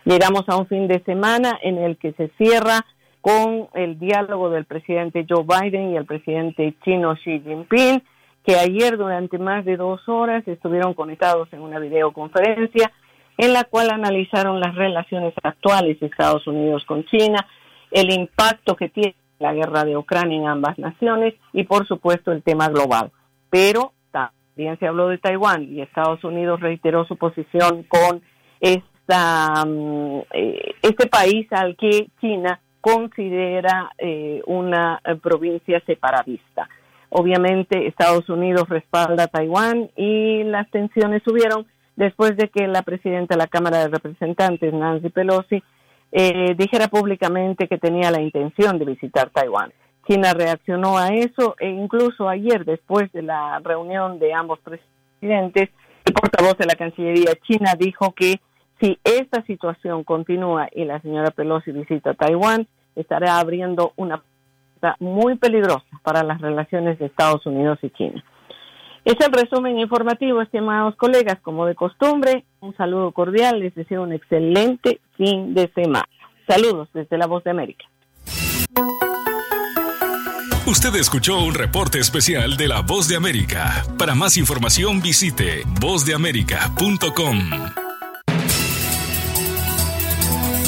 Llegamos 0.04 0.44
a 0.48 0.56
un 0.56 0.66
fin 0.66 0.86
de 0.88 1.00
semana 1.04 1.58
en 1.62 1.78
el 1.78 1.96
que 1.96 2.12
se 2.12 2.30
cierra 2.38 2.84
con 3.20 3.68
el 3.74 3.98
diálogo 3.98 4.50
del 4.50 4.64
presidente 4.64 5.26
Joe 5.28 5.44
Biden 5.44 5.90
y 5.90 5.96
el 5.96 6.06
presidente 6.06 6.74
chino 6.84 7.14
Xi 7.16 7.40
Jinping, 7.40 8.02
que 8.44 8.54
ayer 8.54 8.96
durante 8.96 9.38
más 9.38 9.64
de 9.64 9.76
dos 9.76 10.08
horas 10.08 10.46
estuvieron 10.46 10.94
conectados 10.94 11.52
en 11.52 11.60
una 11.60 11.80
videoconferencia 11.80 12.92
en 13.38 13.52
la 13.52 13.64
cual 13.64 13.90
analizaron 13.90 14.60
las 14.60 14.74
relaciones 14.74 15.34
actuales 15.42 16.00
de 16.00 16.06
Estados 16.06 16.46
Unidos 16.46 16.84
con 16.86 17.04
China, 17.06 17.46
el 17.90 18.12
impacto 18.12 18.76
que 18.76 18.88
tiene 18.88 19.14
la 19.38 19.52
guerra 19.52 19.84
de 19.84 19.96
Ucrania 19.96 20.38
en 20.38 20.48
ambas 20.48 20.78
naciones 20.78 21.34
y 21.52 21.64
por 21.64 21.86
supuesto 21.86 22.32
el 22.32 22.42
tema 22.42 22.68
global. 22.68 23.12
Pero 23.50 23.92
también 24.10 24.78
se 24.78 24.86
habló 24.86 25.08
de 25.08 25.18
Taiwán 25.18 25.64
y 25.64 25.82
Estados 25.82 26.24
Unidos 26.24 26.60
reiteró 26.60 27.04
su 27.04 27.16
posición 27.16 27.84
con 27.84 28.22
esta, 28.60 29.64
mm, 29.66 30.20
eh, 30.32 30.74
este 30.82 31.06
país 31.06 31.46
al 31.52 31.76
que 31.76 32.08
China 32.20 32.60
considera 32.80 33.90
eh, 33.98 34.40
una 34.46 35.00
eh, 35.04 35.16
provincia 35.16 35.82
separatista. 35.84 36.68
Obviamente 37.10 37.86
Estados 37.86 38.28
Unidos 38.28 38.68
respalda 38.68 39.24
a 39.24 39.28
Taiwán 39.28 39.90
y 39.96 40.44
las 40.44 40.70
tensiones 40.70 41.22
subieron 41.24 41.66
después 41.96 42.36
de 42.36 42.48
que 42.48 42.68
la 42.68 42.82
presidenta 42.82 43.34
de 43.34 43.38
la 43.38 43.46
Cámara 43.46 43.78
de 43.78 43.88
Representantes, 43.88 44.72
Nancy 44.72 45.08
Pelosi, 45.08 45.62
eh, 46.12 46.54
dijera 46.56 46.88
públicamente 46.88 47.66
que 47.68 47.78
tenía 47.78 48.10
la 48.10 48.20
intención 48.20 48.78
de 48.78 48.84
visitar 48.84 49.30
Taiwán. 49.30 49.72
China 50.06 50.34
reaccionó 50.34 50.98
a 50.98 51.08
eso 51.08 51.56
e 51.58 51.68
incluso 51.68 52.28
ayer, 52.28 52.64
después 52.64 53.10
de 53.12 53.22
la 53.22 53.58
reunión 53.58 54.18
de 54.18 54.32
ambos 54.32 54.60
presidentes, 54.60 55.70
el 56.04 56.12
portavoz 56.14 56.56
de 56.58 56.66
la 56.66 56.76
Cancillería 56.76 57.32
china 57.42 57.74
dijo 57.76 58.12
que 58.12 58.40
si 58.80 58.98
esta 59.02 59.42
situación 59.42 60.04
continúa 60.04 60.68
y 60.72 60.84
la 60.84 61.00
señora 61.00 61.32
Pelosi 61.32 61.72
visita 61.72 62.14
Taiwán, 62.14 62.68
estará 62.94 63.40
abriendo 63.40 63.92
una 63.96 64.22
puerta 64.22 64.96
muy 65.00 65.36
peligrosa 65.36 65.84
para 66.02 66.22
las 66.22 66.40
relaciones 66.40 66.98
de 66.98 67.06
Estados 67.06 67.44
Unidos 67.46 67.78
y 67.82 67.90
China. 67.90 68.22
Es 69.06 69.14
el 69.20 69.30
resumen 69.30 69.78
informativo, 69.78 70.42
estimados 70.42 70.96
colegas. 70.96 71.38
Como 71.40 71.64
de 71.64 71.76
costumbre, 71.76 72.44
un 72.58 72.76
saludo 72.76 73.12
cordial. 73.12 73.60
Les 73.60 73.72
deseo 73.72 74.02
un 74.02 74.12
excelente 74.12 75.00
fin 75.16 75.54
de 75.54 75.70
semana. 75.76 76.08
Saludos 76.48 76.88
desde 76.92 77.16
La 77.16 77.28
Voz 77.28 77.44
de 77.44 77.52
América. 77.52 77.84
Usted 80.66 80.96
escuchó 80.96 81.38
un 81.38 81.54
reporte 81.54 82.00
especial 82.00 82.56
de 82.56 82.66
La 82.66 82.80
Voz 82.80 83.06
de 83.06 83.14
América. 83.14 83.84
Para 83.96 84.16
más 84.16 84.36
información 84.36 85.00
visite 85.00 85.62
vozdeamerica.com. 85.80 87.85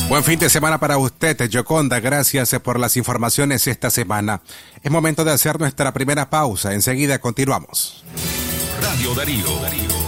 Buen 0.09 0.25
fin 0.25 0.39
de 0.39 0.49
semana 0.49 0.79
para 0.81 0.97
usted, 0.97 1.51
Yoconda. 1.51 2.01
Gracias 2.01 2.57
por 2.63 2.81
las 2.81 2.97
informaciones 2.97 3.67
esta 3.67 3.91
semana. 3.91 4.41
Es 4.83 4.91
momento 4.91 5.23
de 5.23 5.33
hacer 5.33 5.61
nuestra 5.61 5.93
primera 5.93 6.31
pausa. 6.31 6.73
Enseguida 6.73 7.19
continuamos. 7.19 8.05
Radio 8.81 9.15
Darío. 9.15 10.08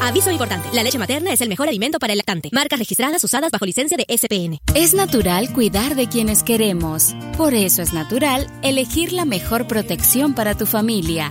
Aviso 0.00 0.30
importante, 0.30 0.68
la 0.72 0.82
leche 0.82 0.98
materna 0.98 1.32
es 1.32 1.40
el 1.40 1.48
mejor 1.48 1.68
alimento 1.68 1.98
para 1.98 2.12
el 2.12 2.18
lactante. 2.18 2.50
Marcas 2.52 2.78
registradas 2.78 3.24
usadas 3.24 3.50
bajo 3.50 3.64
licencia 3.64 3.96
de 3.96 4.06
SPN. 4.08 4.60
Es 4.74 4.94
natural 4.94 5.52
cuidar 5.52 5.94
de 5.96 6.08
quienes 6.08 6.42
queremos. 6.42 7.14
Por 7.36 7.54
eso 7.54 7.82
es 7.82 7.92
natural 7.92 8.46
elegir 8.62 9.12
la 9.12 9.24
mejor 9.24 9.66
protección 9.66 10.34
para 10.34 10.56
tu 10.56 10.66
familia 10.66 11.30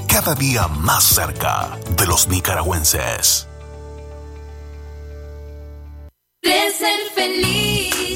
cada 0.11 0.35
día 0.35 0.67
más 0.67 1.05
cerca 1.05 1.69
de 1.95 2.05
los 2.05 2.27
nicaragüenses. 2.27 3.47
De 6.43 6.69
ser 6.77 6.99
feliz, 7.15 8.10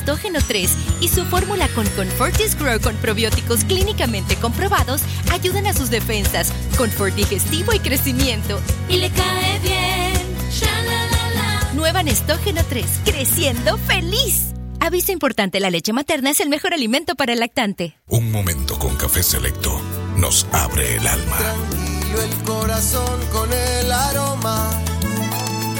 Nestógeno 0.00 0.38
3 0.40 0.76
y 1.02 1.08
su 1.08 1.26
fórmula 1.26 1.68
con 1.74 1.86
Confortis 1.90 2.58
Grow 2.58 2.80
con 2.80 2.96
probióticos 2.96 3.64
clínicamente 3.64 4.34
comprobados 4.36 5.02
ayudan 5.30 5.66
a 5.66 5.74
sus 5.74 5.90
defensas, 5.90 6.54
confort 6.78 7.14
digestivo 7.14 7.74
y 7.74 7.80
crecimiento. 7.80 8.58
Y 8.88 8.96
le 8.96 9.10
cae 9.10 9.58
bien. 9.58 10.12
Nueva 11.74 12.02
Nestógeno 12.02 12.62
3, 12.66 13.00
creciendo 13.04 13.76
feliz. 13.76 14.54
Aviso 14.80 15.12
importante, 15.12 15.60
la 15.60 15.68
leche 15.68 15.92
materna 15.92 16.30
es 16.30 16.40
el 16.40 16.48
mejor 16.48 16.72
alimento 16.72 17.14
para 17.14 17.34
el 17.34 17.40
lactante. 17.40 17.98
Un 18.08 18.32
momento 18.32 18.78
con 18.78 18.96
café 18.96 19.22
selecto 19.22 19.82
nos 20.16 20.46
abre 20.52 20.96
el 20.96 21.06
alma. 21.06 21.36
bailo 21.36 22.22
el 22.22 22.44
corazón 22.44 23.20
con 23.30 23.52
el 23.52 23.92
aroma 23.92 24.70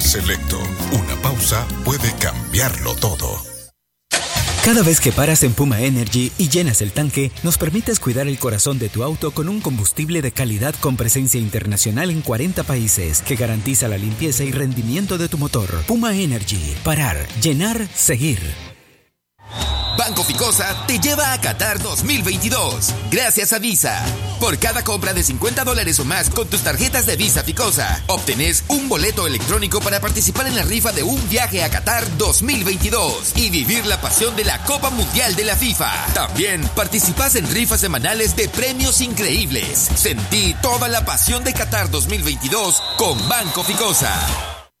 Selecto. 0.00 0.58
Una 0.92 1.16
pausa 1.22 1.66
puede 1.84 2.12
cambiarlo 2.18 2.94
todo. 2.94 3.42
Cada 4.64 4.82
vez 4.82 5.00
que 5.00 5.12
paras 5.12 5.44
en 5.44 5.54
Puma 5.54 5.80
Energy 5.80 6.30
y 6.36 6.48
llenas 6.50 6.82
el 6.82 6.92
tanque, 6.92 7.32
nos 7.42 7.56
permites 7.56 8.00
cuidar 8.00 8.28
el 8.28 8.38
corazón 8.38 8.78
de 8.78 8.90
tu 8.90 9.02
auto 9.02 9.30
con 9.30 9.48
un 9.48 9.60
combustible 9.60 10.20
de 10.20 10.30
calidad 10.30 10.74
con 10.80 10.96
presencia 10.96 11.40
internacional 11.40 12.10
en 12.10 12.20
40 12.20 12.64
países 12.64 13.22
que 13.22 13.36
garantiza 13.36 13.88
la 13.88 13.96
limpieza 13.96 14.44
y 14.44 14.52
rendimiento 14.52 15.16
de 15.16 15.28
tu 15.28 15.38
motor. 15.38 15.70
Puma 15.86 16.14
Energy. 16.14 16.74
Parar, 16.84 17.16
llenar, 17.40 17.88
seguir. 17.94 18.40
Banco 19.98 20.22
Ficosa 20.22 20.84
te 20.86 21.00
lleva 21.00 21.32
a 21.32 21.40
Qatar 21.40 21.82
2022. 21.82 22.94
Gracias 23.10 23.52
a 23.52 23.58
Visa. 23.58 24.00
Por 24.38 24.56
cada 24.58 24.84
compra 24.84 25.12
de 25.12 25.24
50 25.24 25.64
dólares 25.64 25.98
o 25.98 26.04
más 26.04 26.30
con 26.30 26.46
tus 26.46 26.62
tarjetas 26.62 27.04
de 27.04 27.16
Visa 27.16 27.42
Ficosa, 27.42 28.00
obtenés 28.06 28.62
un 28.68 28.88
boleto 28.88 29.26
electrónico 29.26 29.80
para 29.80 30.00
participar 30.00 30.46
en 30.46 30.54
la 30.54 30.62
rifa 30.62 30.92
de 30.92 31.02
un 31.02 31.28
viaje 31.28 31.64
a 31.64 31.70
Qatar 31.70 32.04
2022 32.16 33.32
y 33.34 33.50
vivir 33.50 33.86
la 33.86 34.00
pasión 34.00 34.36
de 34.36 34.44
la 34.44 34.62
Copa 34.62 34.90
Mundial 34.90 35.34
de 35.34 35.44
la 35.44 35.56
FIFA. 35.56 35.90
También 36.14 36.62
participas 36.76 37.34
en 37.34 37.50
rifas 37.50 37.80
semanales 37.80 38.36
de 38.36 38.48
premios 38.48 39.00
increíbles. 39.00 39.90
Sentí 39.96 40.54
toda 40.62 40.86
la 40.86 41.04
pasión 41.04 41.42
de 41.42 41.52
Qatar 41.52 41.90
2022 41.90 42.80
con 42.96 43.28
Banco 43.28 43.64
Ficosa. 43.64 44.57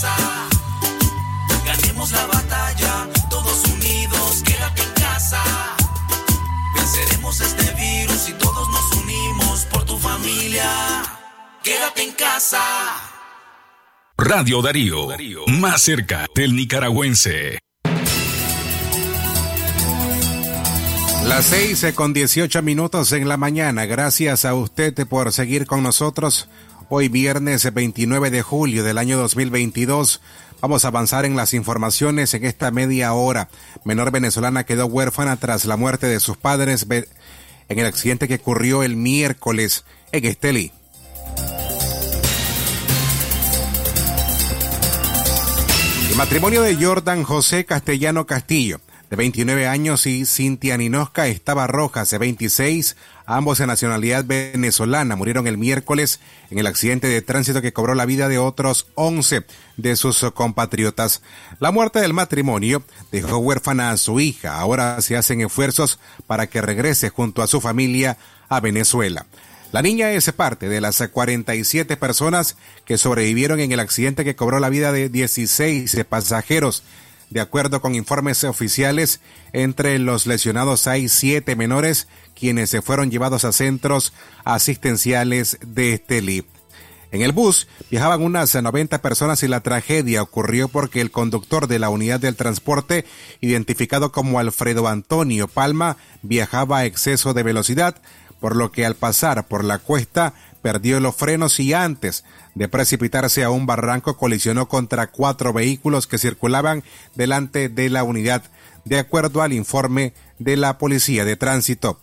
Casa. 0.00 0.48
Ganemos 1.64 2.10
la 2.12 2.26
batalla, 2.26 3.08
todos 3.28 3.64
unidos, 3.68 4.42
quédate 4.44 4.82
en 4.82 4.92
casa. 4.94 5.42
Venceremos 6.74 7.40
este 7.40 7.74
virus 7.74 8.28
y 8.28 8.32
todos 8.32 8.68
nos 8.68 9.02
unimos 9.02 9.66
por 9.66 9.84
tu 9.84 9.98
familia. 9.98 11.02
Quédate 11.62 12.02
en 12.02 12.12
casa. 12.12 12.60
Radio 14.16 14.62
Darío. 14.62 15.08
Más 15.48 15.82
cerca 15.82 16.26
del 16.34 16.56
nicaragüense. 16.56 17.58
Las 21.26 21.44
seis 21.44 21.84
con 21.94 22.12
18 22.12 22.62
minutos 22.62 23.12
en 23.12 23.28
la 23.28 23.36
mañana. 23.36 23.84
Gracias 23.84 24.44
a 24.44 24.54
usted 24.54 25.06
por 25.06 25.32
seguir 25.32 25.66
con 25.66 25.82
nosotros. 25.82 26.48
Hoy 26.92 27.06
viernes 27.06 27.72
29 27.72 28.32
de 28.32 28.42
julio 28.42 28.82
del 28.82 28.98
año 28.98 29.16
2022. 29.16 30.20
Vamos 30.60 30.84
a 30.84 30.88
avanzar 30.88 31.24
en 31.24 31.36
las 31.36 31.54
informaciones 31.54 32.34
en 32.34 32.44
esta 32.44 32.72
media 32.72 33.12
hora. 33.12 33.48
Menor 33.84 34.10
venezolana 34.10 34.64
quedó 34.64 34.86
huérfana 34.86 35.36
tras 35.36 35.66
la 35.66 35.76
muerte 35.76 36.08
de 36.08 36.18
sus 36.18 36.36
padres 36.36 36.88
en 36.90 37.78
el 37.78 37.86
accidente 37.86 38.26
que 38.26 38.34
ocurrió 38.34 38.82
el 38.82 38.96
miércoles 38.96 39.84
en 40.10 40.24
Estelí. 40.24 40.72
El 46.10 46.16
matrimonio 46.16 46.62
de 46.62 46.74
Jordan 46.74 47.22
José 47.22 47.64
Castellano 47.64 48.26
Castillo 48.26 48.80
de 49.10 49.16
29 49.16 49.66
años, 49.66 50.06
y 50.06 50.24
Cintia 50.24 50.76
Ninosca 50.76 51.26
Estaba 51.26 51.66
Rojas, 51.66 52.10
de 52.10 52.18
26, 52.18 52.96
ambos 53.36 53.58
de 53.58 53.66
nacionalidad 53.66 54.24
venezolana, 54.24 55.16
murieron 55.16 55.46
el 55.46 55.56
miércoles 55.56 56.20
en 56.50 56.58
el 56.58 56.66
accidente 56.66 57.06
de 57.06 57.22
tránsito 57.22 57.62
que 57.62 57.72
cobró 57.72 57.94
la 57.94 58.06
vida 58.06 58.28
de 58.28 58.38
otros 58.38 58.88
11 58.96 59.44
de 59.76 59.96
sus 59.96 60.20
compatriotas. 60.34 61.22
La 61.60 61.70
muerte 61.70 62.00
del 62.00 62.12
matrimonio 62.12 62.82
dejó 63.12 63.38
huérfana 63.38 63.90
a 63.90 63.96
su 63.96 64.20
hija. 64.20 64.58
Ahora 64.58 65.00
se 65.00 65.16
hacen 65.16 65.40
esfuerzos 65.40 65.98
para 66.26 66.48
que 66.48 66.60
regrese 66.60 67.10
junto 67.10 67.42
a 67.42 67.46
su 67.46 67.60
familia 67.60 68.18
a 68.48 68.60
Venezuela. 68.60 69.26
La 69.72 69.82
niña 69.82 70.10
es 70.10 70.30
parte 70.32 70.68
de 70.68 70.80
las 70.80 71.00
47 71.00 71.96
personas 71.96 72.56
que 72.84 72.98
sobrevivieron 72.98 73.60
en 73.60 73.70
el 73.70 73.78
accidente 73.78 74.24
que 74.24 74.34
cobró 74.34 74.58
la 74.58 74.68
vida 74.68 74.90
de 74.90 75.08
16 75.08 76.04
pasajeros 76.08 76.82
de 77.30 77.40
acuerdo 77.40 77.80
con 77.80 77.94
informes 77.94 78.44
oficiales, 78.44 79.20
entre 79.52 79.98
los 79.98 80.26
lesionados 80.26 80.86
hay 80.86 81.08
siete 81.08 81.56
menores 81.56 82.08
quienes 82.34 82.70
se 82.70 82.82
fueron 82.82 83.10
llevados 83.10 83.44
a 83.44 83.52
centros 83.52 84.12
asistenciales 84.44 85.58
de 85.64 85.94
Estelí. 85.94 86.44
En 87.12 87.22
el 87.22 87.32
bus 87.32 87.66
viajaban 87.90 88.22
unas 88.22 88.54
90 88.54 89.02
personas 89.02 89.42
y 89.42 89.48
la 89.48 89.60
tragedia 89.60 90.22
ocurrió 90.22 90.68
porque 90.68 91.00
el 91.00 91.10
conductor 91.10 91.66
de 91.66 91.78
la 91.78 91.88
unidad 91.88 92.20
del 92.20 92.36
transporte, 92.36 93.04
identificado 93.40 94.12
como 94.12 94.38
Alfredo 94.38 94.86
Antonio 94.86 95.48
Palma, 95.48 95.96
viajaba 96.22 96.78
a 96.78 96.84
exceso 96.84 97.34
de 97.34 97.42
velocidad, 97.42 97.96
por 98.40 98.56
lo 98.56 98.70
que 98.70 98.86
al 98.86 98.94
pasar 98.94 99.46
por 99.48 99.64
la 99.64 99.78
cuesta 99.78 100.34
perdió 100.62 101.00
los 101.00 101.16
frenos 101.16 101.58
y 101.60 101.72
antes 101.72 102.24
de 102.54 102.68
precipitarse 102.68 103.44
a 103.44 103.50
un 103.50 103.66
barranco 103.66 104.16
colisionó 104.16 104.68
contra 104.68 105.08
cuatro 105.08 105.52
vehículos 105.52 106.06
que 106.06 106.18
circulaban 106.18 106.84
delante 107.14 107.68
de 107.68 107.90
la 107.90 108.04
unidad, 108.04 108.42
de 108.84 108.98
acuerdo 108.98 109.42
al 109.42 109.52
informe 109.52 110.12
de 110.38 110.56
la 110.56 110.78
Policía 110.78 111.24
de 111.24 111.36
Tránsito. 111.36 111.98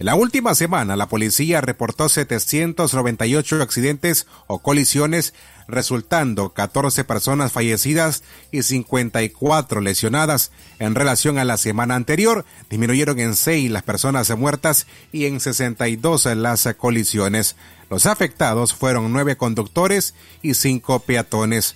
En 0.00 0.06
la 0.06 0.14
última 0.14 0.54
semana, 0.54 0.94
la 0.94 1.08
policía 1.08 1.60
reportó 1.60 2.08
798 2.08 3.60
accidentes 3.60 4.28
o 4.46 4.60
colisiones, 4.60 5.34
resultando 5.66 6.50
14 6.50 7.02
personas 7.02 7.50
fallecidas 7.50 8.22
y 8.52 8.62
54 8.62 9.80
lesionadas. 9.80 10.52
En 10.78 10.94
relación 10.94 11.36
a 11.38 11.44
la 11.44 11.56
semana 11.56 11.96
anterior, 11.96 12.44
disminuyeron 12.70 13.18
en 13.18 13.34
6 13.34 13.72
las 13.72 13.82
personas 13.82 14.30
muertas 14.38 14.86
y 15.10 15.26
en 15.26 15.40
62 15.40 16.26
las 16.26 16.68
colisiones. 16.78 17.56
Los 17.90 18.06
afectados 18.06 18.72
fueron 18.74 19.12
9 19.12 19.36
conductores 19.36 20.14
y 20.42 20.54
5 20.54 21.00
peatones. 21.00 21.74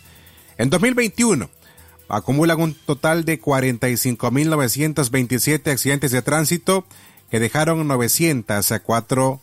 En 0.58 0.70
2021, 0.70 1.50
acumulan 2.08 2.60
un 2.60 2.74
total 2.74 3.24
de 3.24 3.40
45.927 3.40 5.70
accidentes 5.70 6.10
de 6.10 6.22
tránsito 6.22 6.84
que 7.30 7.38
dejaron 7.40 7.86
904 7.88 9.40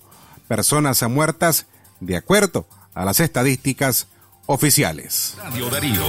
personas 0.47 1.01
muertas, 1.09 1.65
de 1.99 2.15
acuerdo 2.15 2.67
a 2.93 3.03
las 3.05 3.19
estadísticas 3.19 4.05
oficiales. 4.45 5.33
Radio 5.37 5.67
Darío. 5.69 6.03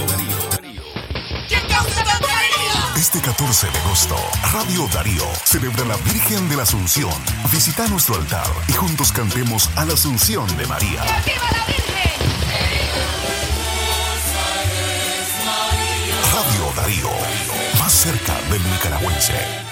Este 3.01 3.19
14 3.19 3.65
de 3.65 3.79
agosto, 3.79 4.15
Radio 4.53 4.87
Darío 4.93 5.23
celebra 5.43 5.83
la 5.85 5.97
Virgen 5.97 6.47
de 6.49 6.55
la 6.55 6.61
Asunción. 6.61 7.11
Visita 7.51 7.87
nuestro 7.87 8.13
altar 8.13 8.45
y 8.67 8.73
juntos 8.73 9.11
cantemos 9.11 9.71
a 9.75 9.85
la 9.85 9.93
Asunción 9.93 10.45
de 10.55 10.67
María. 10.67 11.01
Radio 16.31 16.73
Darío, 16.75 17.09
más 17.79 17.91
cerca 17.91 18.39
del 18.51 18.61
nicaragüense. 18.69 19.70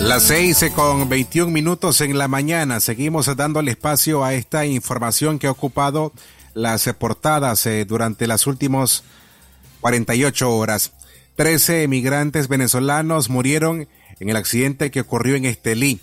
Las 0.00 0.24
seis 0.24 0.64
con 0.74 1.08
21 1.08 1.52
minutos 1.52 2.00
en 2.00 2.18
la 2.18 2.26
mañana. 2.26 2.80
Seguimos 2.80 3.34
dando 3.36 3.60
el 3.60 3.68
espacio 3.68 4.24
a 4.24 4.34
esta 4.34 4.66
información 4.66 5.38
que 5.38 5.46
ha 5.46 5.52
ocupado 5.52 6.12
las 6.54 6.88
portadas 6.98 7.64
eh, 7.66 7.84
durante 7.84 8.26
las 8.26 8.46
últimos 8.46 9.04
48 9.80 10.50
horas. 10.50 10.92
13 11.36 11.84
emigrantes 11.84 12.48
venezolanos 12.48 13.30
murieron 13.30 13.88
en 14.18 14.28
el 14.28 14.36
accidente 14.36 14.90
que 14.90 15.00
ocurrió 15.00 15.36
en 15.36 15.44
Estelí. 15.44 16.00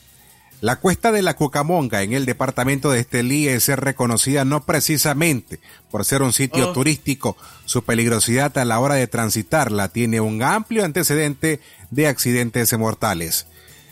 La 0.61 0.77
cuesta 0.77 1.11
de 1.11 1.21
la 1.21 1.35
Cucamonga 1.35 2.01
en 2.01 2.13
el 2.13 2.25
departamento 2.25 2.89
de 2.89 3.01
Estelí 3.01 3.47
es 3.47 3.67
reconocida 3.67 4.45
no 4.45 4.63
precisamente 4.63 5.59
por 5.91 6.05
ser 6.05 6.21
un 6.23 6.33
sitio 6.33 6.69
Oh. 6.69 6.73
turístico. 6.73 7.35
Su 7.65 7.83
peligrosidad 7.83 8.57
a 8.57 8.65
la 8.65 8.79
hora 8.79 8.95
de 8.95 9.07
transitarla 9.07 9.89
tiene 9.89 10.21
un 10.21 10.41
amplio 10.41 10.85
antecedente 10.85 11.59
de 11.91 12.07
accidentes 12.07 12.75
mortales. 12.77 13.45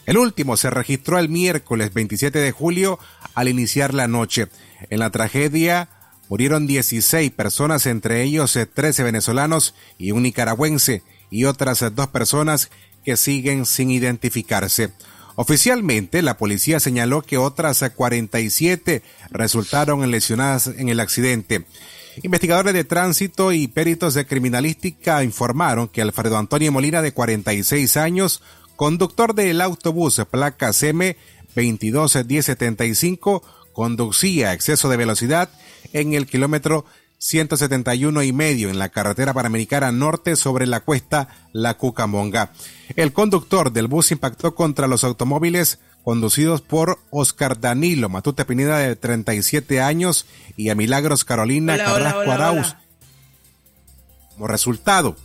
El 0.05 0.17
último 0.17 0.55
se 0.55 0.69
registró 0.69 1.17
el 1.17 1.29
miércoles 1.29 1.93
27 1.93 2.37
de 2.39 2.51
julio 2.51 2.99
al 3.33 3.47
iniciar 3.47 3.93
la 3.93 4.07
noche. 4.07 4.47
En 4.89 4.99
la 4.99 5.09
tragedia 5.09 5.89
murieron 6.29 6.67
16 6.67 7.31
personas, 7.31 7.85
entre 7.87 8.23
ellos 8.23 8.55
eh, 8.55 8.65
13 8.65 9.03
venezolanos 9.03 9.73
y 9.97 10.11
un 10.11 10.23
nicaragüense, 10.23 11.03
y 11.31 11.45
otras 11.45 11.81
eh, 11.81 11.89
dos 11.89 12.07
personas 12.07 12.69
que 13.03 13.17
siguen 13.17 13.65
sin 13.65 13.89
identificarse. 13.89 14.91
Oficialmente, 15.35 16.21
la 16.21 16.37
policía 16.37 16.79
señaló 16.79 17.21
que 17.21 17.37
otras 17.37 17.81
eh, 17.81 17.89
47 17.89 19.01
resultaron 19.31 20.09
lesionadas 20.11 20.67
en 20.67 20.89
el 20.89 20.99
accidente. 20.99 21.65
Investigadores 22.23 22.73
de 22.73 22.85
tránsito 22.85 23.51
y 23.51 23.67
peritos 23.67 24.13
de 24.13 24.25
criminalística 24.25 25.23
informaron 25.23 25.89
que 25.89 26.01
Alfredo 26.01 26.37
Antonio 26.37 26.71
Molina, 26.71 27.01
de 27.01 27.11
46 27.11 27.97
años, 27.97 28.41
conductor 28.75 29.33
del 29.35 29.61
autobús 29.61 30.21
placa 30.29 30.73
CM 30.73 31.17
221075, 31.55 33.43
conducía 33.73 34.49
a 34.49 34.53
exceso 34.53 34.89
de 34.89 34.97
velocidad 34.97 35.49
en 35.93 36.13
el 36.13 36.27
kilómetro 36.27 36.85
171 37.17 38.23
y 38.23 38.33
medio 38.33 38.69
en 38.69 38.77
la 38.77 38.89
carretera 38.89 39.33
panamericana 39.33 39.91
norte 39.91 40.35
sobre 40.35 40.67
la 40.67 40.81
cuesta 40.81 41.29
La 41.53 41.75
Cucamonga. 41.75 42.51
El 42.95 43.13
conductor 43.13 43.71
del 43.71 43.87
bus 43.87 44.11
impactó 44.11 44.53
contra 44.53 44.87
los 44.87 45.03
automóviles 45.03 45.79
conducidos 46.03 46.61
por 46.61 46.99
Oscar 47.09 47.59
Danilo 47.59 48.09
Matute 48.09 48.45
Pineda 48.45 48.77
de 48.77 48.95
37 48.95 49.81
años 49.81 50.27
y 50.55 50.69
a 50.69 50.75
Milagros 50.75 51.25
Carolina 51.25 51.73
Hola, 51.73 51.83
Carrasco 51.85 52.19
hola, 52.19 52.33
Arauz. 52.33 52.75
Como 54.33 54.47
resultado 54.47 55.15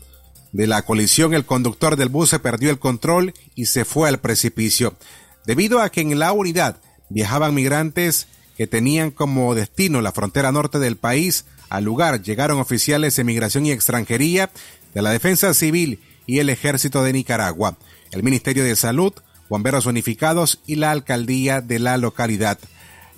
de 0.52 0.66
la 0.66 0.82
colisión, 0.82 1.34
el 1.34 1.44
conductor 1.44 1.96
del 1.96 2.08
bus 2.08 2.30
se 2.30 2.38
perdió 2.38 2.70
el 2.70 2.78
control 2.78 3.34
y 3.54 3.66
se 3.66 3.84
fue 3.84 4.08
al 4.08 4.18
precipicio. 4.18 4.96
Debido 5.46 5.80
a 5.80 5.90
que 5.90 6.00
en 6.00 6.18
la 6.18 6.32
unidad 6.32 6.76
viajaban 7.08 7.54
migrantes 7.54 8.26
que 8.56 8.66
tenían 8.66 9.10
como 9.10 9.54
destino 9.54 10.00
la 10.00 10.12
frontera 10.12 10.52
norte 10.52 10.78
del 10.78 10.96
país, 10.96 11.44
al 11.68 11.84
lugar 11.84 12.22
llegaron 12.22 12.58
oficiales 12.58 13.16
de 13.16 13.24
migración 13.24 13.64
y 13.64 13.72
extranjería 13.72 14.50
de 14.92 15.02
la 15.02 15.10
Defensa 15.10 15.54
Civil 15.54 16.00
y 16.26 16.40
el 16.40 16.50
Ejército 16.50 17.02
de 17.02 17.12
Nicaragua, 17.12 17.78
el 18.10 18.22
Ministerio 18.22 18.64
de 18.64 18.76
Salud, 18.76 19.12
bomberos 19.48 19.86
unificados 19.86 20.60
y 20.66 20.76
la 20.76 20.90
alcaldía 20.90 21.60
de 21.60 21.78
la 21.78 21.96
localidad. 21.96 22.58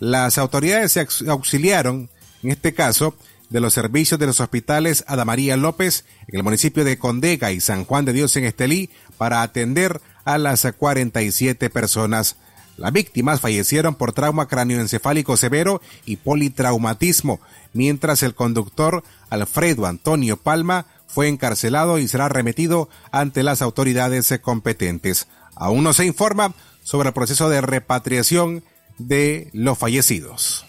Las 0.01 0.39
autoridades 0.39 0.93
se 0.93 1.01
aux- 1.07 1.29
auxiliaron, 1.29 2.09
en 2.43 2.51
este 2.51 2.73
caso, 2.75 3.15
de 3.53 3.61
los 3.61 3.75
servicios 3.75 4.19
de 4.19 4.27
los 4.27 4.41
hospitales 4.41 5.05
Adamaría 5.07 5.57
López 5.57 6.07
en 6.27 6.37
el 6.37 6.43
municipio 6.43 6.85
de 6.85 6.99
Condega 6.99 7.53
y 7.53 7.61
San 7.61 7.85
Juan 7.85 8.07
de 8.07 8.15
Dios 8.15 8.35
en 8.37 8.45
Estelí 8.45 8.91
para 9.19 9.43
atender 9.43 10.01
a 10.25 10.39
las 10.39 10.67
47 10.77 11.69
personas. 11.69 12.37
Las 12.79 12.93
víctimas 12.93 13.41
fallecieron 13.41 13.95
por 13.95 14.13
trauma 14.13 14.49
cráneoencefálico 14.49 15.37
severo 15.37 15.83
y 16.07 16.17
politraumatismo, 16.17 17.41
mientras 17.75 18.23
el 18.23 18.35
conductor 18.35 19.05
Alfredo 19.29 19.87
Antonio 19.87 20.39
Palma 20.39 20.87
fue 21.07 21.29
encarcelado 21.29 21.99
y 21.99 22.09
será 22.09 22.31
remitido 22.31 22.89
ante 23.11 23.43
las 23.43 23.61
autoridades 23.61 24.33
competentes. 24.41 25.29
Aún 25.55 25.85
no 25.85 25.93
se 25.93 26.07
informa 26.07 26.55
sobre 26.83 27.09
el 27.09 27.15
proceso 27.15 27.51
de 27.51 27.61
repatriación 27.61 28.65
de 28.97 29.51
los 29.53 29.77
fallecidos. 29.77 30.65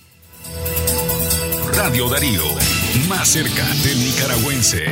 Radio 1.75 2.07
Darío, 2.07 2.43
más 3.07 3.29
cerca 3.29 3.65
del 3.83 3.99
nicaragüense. 3.99 4.86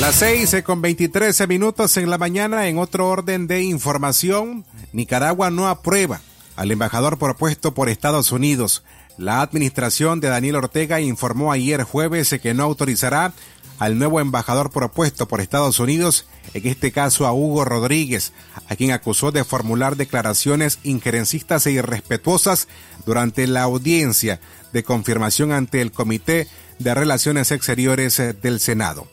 Las 0.00 0.16
seis 0.16 0.54
con 0.64 0.82
23 0.82 1.48
minutos 1.48 1.96
en 1.96 2.10
la 2.10 2.18
mañana 2.18 2.66
en 2.66 2.78
otro 2.78 3.08
orden 3.08 3.46
de 3.46 3.62
información. 3.62 4.64
Nicaragua 4.92 5.50
no 5.50 5.68
aprueba 5.68 6.20
al 6.56 6.70
embajador 6.72 7.18
propuesto 7.18 7.72
por 7.72 7.88
Estados 7.88 8.32
Unidos. 8.32 8.82
La 9.18 9.40
administración 9.40 10.20
de 10.20 10.28
Daniel 10.28 10.56
Ortega 10.56 11.00
informó 11.00 11.50
ayer 11.50 11.82
jueves 11.84 12.34
que 12.42 12.52
no 12.52 12.64
autorizará 12.64 13.32
al 13.78 13.98
nuevo 13.98 14.20
embajador 14.20 14.70
propuesto 14.70 15.26
por 15.26 15.40
Estados 15.40 15.80
Unidos, 15.80 16.26
en 16.52 16.66
este 16.66 16.92
caso 16.92 17.26
a 17.26 17.32
Hugo 17.32 17.64
Rodríguez, 17.64 18.32
a 18.68 18.76
quien 18.76 18.90
acusó 18.90 19.32
de 19.32 19.44
formular 19.44 19.96
declaraciones 19.96 20.78
injerencistas 20.82 21.66
e 21.66 21.72
irrespetuosas 21.72 22.68
durante 23.06 23.46
la 23.46 23.62
audiencia 23.62 24.40
de 24.72 24.82
confirmación 24.82 25.52
ante 25.52 25.80
el 25.80 25.92
Comité 25.92 26.46
de 26.78 26.94
Relaciones 26.94 27.50
Exteriores 27.52 28.20
del 28.42 28.60
Senado. 28.60 29.06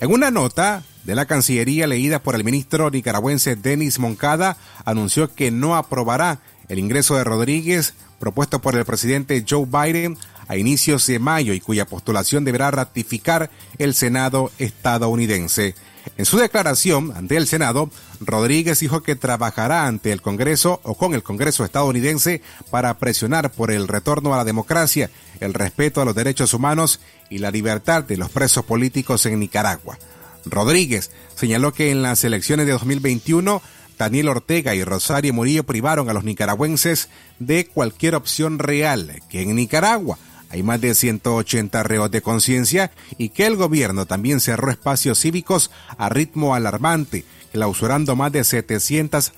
En 0.00 0.10
una 0.12 0.30
nota 0.30 0.82
de 1.04 1.14
la 1.14 1.24
Cancillería 1.24 1.86
leída 1.86 2.22
por 2.22 2.34
el 2.34 2.44
ministro 2.44 2.90
nicaragüense 2.90 3.56
Denis 3.56 3.98
Moncada, 3.98 4.58
anunció 4.84 5.34
que 5.34 5.50
no 5.50 5.76
aprobará 5.76 6.40
el 6.68 6.78
ingreso 6.78 7.16
de 7.16 7.24
Rodríguez 7.24 7.94
propuesto 8.18 8.60
por 8.60 8.76
el 8.76 8.84
presidente 8.84 9.44
Joe 9.48 9.66
Biden 9.66 10.16
a 10.48 10.56
inicios 10.56 11.06
de 11.06 11.18
mayo 11.18 11.52
y 11.52 11.60
cuya 11.60 11.86
postulación 11.86 12.44
deberá 12.44 12.70
ratificar 12.70 13.50
el 13.78 13.94
Senado 13.94 14.50
estadounidense. 14.58 15.74
En 16.16 16.24
su 16.24 16.38
declaración 16.38 17.12
ante 17.16 17.36
el 17.36 17.46
Senado, 17.46 17.90
Rodríguez 18.20 18.78
dijo 18.80 19.02
que 19.02 19.16
trabajará 19.16 19.86
ante 19.86 20.12
el 20.12 20.22
Congreso 20.22 20.80
o 20.84 20.94
con 20.94 21.14
el 21.14 21.22
Congreso 21.22 21.64
estadounidense 21.64 22.42
para 22.70 22.94
presionar 22.94 23.50
por 23.50 23.70
el 23.70 23.88
retorno 23.88 24.32
a 24.32 24.38
la 24.38 24.44
democracia, 24.44 25.10
el 25.40 25.52
respeto 25.52 26.00
a 26.00 26.04
los 26.04 26.14
derechos 26.14 26.54
humanos 26.54 27.00
y 27.28 27.38
la 27.38 27.50
libertad 27.50 28.04
de 28.04 28.16
los 28.16 28.30
presos 28.30 28.64
políticos 28.64 29.26
en 29.26 29.40
Nicaragua. 29.40 29.98
Rodríguez 30.44 31.10
señaló 31.34 31.72
que 31.72 31.90
en 31.90 32.02
las 32.02 32.22
elecciones 32.22 32.66
de 32.66 32.72
2021 32.72 33.60
Daniel 33.98 34.28
Ortega 34.28 34.74
y 34.74 34.84
Rosario 34.84 35.32
Murillo 35.32 35.64
privaron 35.64 36.08
a 36.08 36.12
los 36.12 36.24
nicaragüenses 36.24 37.08
de 37.38 37.66
cualquier 37.66 38.14
opción 38.14 38.58
real, 38.58 39.22
que 39.28 39.42
en 39.42 39.54
Nicaragua 39.56 40.18
hay 40.48 40.62
más 40.62 40.80
de 40.80 40.94
180 40.94 41.82
reos 41.82 42.10
de 42.10 42.22
conciencia 42.22 42.92
y 43.18 43.30
que 43.30 43.46
el 43.46 43.56
gobierno 43.56 44.06
también 44.06 44.40
cerró 44.40 44.70
espacios 44.70 45.20
cívicos 45.20 45.70
a 45.98 46.08
ritmo 46.08 46.54
alarmante, 46.54 47.24
clausurando 47.52 48.14
más 48.16 48.32
de 48.32 48.44
700 48.44 49.32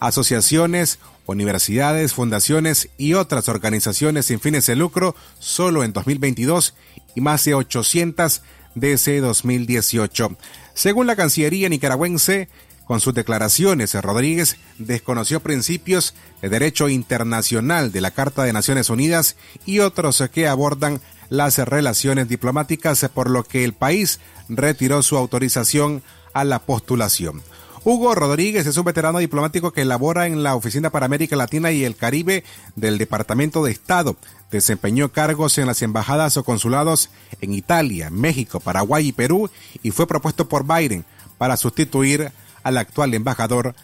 asociaciones, 0.00 0.98
universidades, 1.26 2.12
fundaciones 2.12 2.90
y 2.98 3.14
otras 3.14 3.48
organizaciones 3.48 4.26
sin 4.26 4.40
fines 4.40 4.66
de 4.66 4.76
lucro 4.76 5.14
solo 5.38 5.84
en 5.84 5.92
2022 5.92 6.74
y 7.14 7.20
más 7.20 7.44
de 7.44 7.54
800 7.54 8.42
desde 8.74 9.20
2018. 9.20 10.36
Según 10.74 11.06
la 11.06 11.16
Cancillería 11.16 11.68
nicaragüense, 11.68 12.48
con 12.84 13.00
sus 13.00 13.14
declaraciones, 13.14 13.94
Rodríguez 13.94 14.56
desconoció 14.78 15.40
principios 15.40 16.14
de 16.42 16.48
derecho 16.48 16.88
internacional 16.88 17.92
de 17.92 18.00
la 18.00 18.10
Carta 18.10 18.44
de 18.44 18.52
Naciones 18.52 18.90
Unidas 18.90 19.36
y 19.64 19.78
otros 19.78 20.22
que 20.32 20.48
abordan 20.48 21.00
las 21.30 21.58
relaciones 21.58 22.28
diplomáticas, 22.28 23.08
por 23.12 23.30
lo 23.30 23.44
que 23.44 23.64
el 23.64 23.72
país 23.72 24.20
retiró 24.48 25.02
su 25.02 25.16
autorización 25.16 26.02
a 26.34 26.44
la 26.44 26.58
postulación. 26.60 27.42
Hugo 27.86 28.14
Rodríguez 28.14 28.66
es 28.66 28.78
un 28.78 28.84
veterano 28.84 29.18
diplomático 29.18 29.72
que 29.72 29.84
labora 29.84 30.26
en 30.26 30.42
la 30.42 30.54
Oficina 30.54 30.88
para 30.88 31.04
América 31.04 31.36
Latina 31.36 31.70
y 31.70 31.84
el 31.84 31.96
Caribe 31.96 32.42
del 32.76 32.96
Departamento 32.96 33.62
de 33.62 33.72
Estado. 33.72 34.16
Desempeñó 34.50 35.12
cargos 35.12 35.58
en 35.58 35.66
las 35.66 35.82
embajadas 35.82 36.38
o 36.38 36.44
consulados 36.44 37.10
en 37.42 37.52
Italia, 37.52 38.08
México, 38.08 38.58
Paraguay 38.58 39.08
y 39.08 39.12
Perú 39.12 39.50
y 39.82 39.90
fue 39.90 40.06
propuesto 40.06 40.48
por 40.48 40.66
Biden 40.66 41.04
para 41.36 41.58
sustituir 41.58 42.32
al 42.64 42.78
actual 42.78 43.14
embajador 43.14 43.76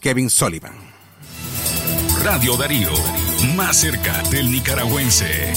Kevin 0.00 0.30
Sullivan. 0.30 0.74
Radio 2.22 2.56
Darío, 2.56 2.90
más 3.56 3.78
cerca 3.78 4.22
del 4.30 4.52
nicaragüense. 4.52 5.52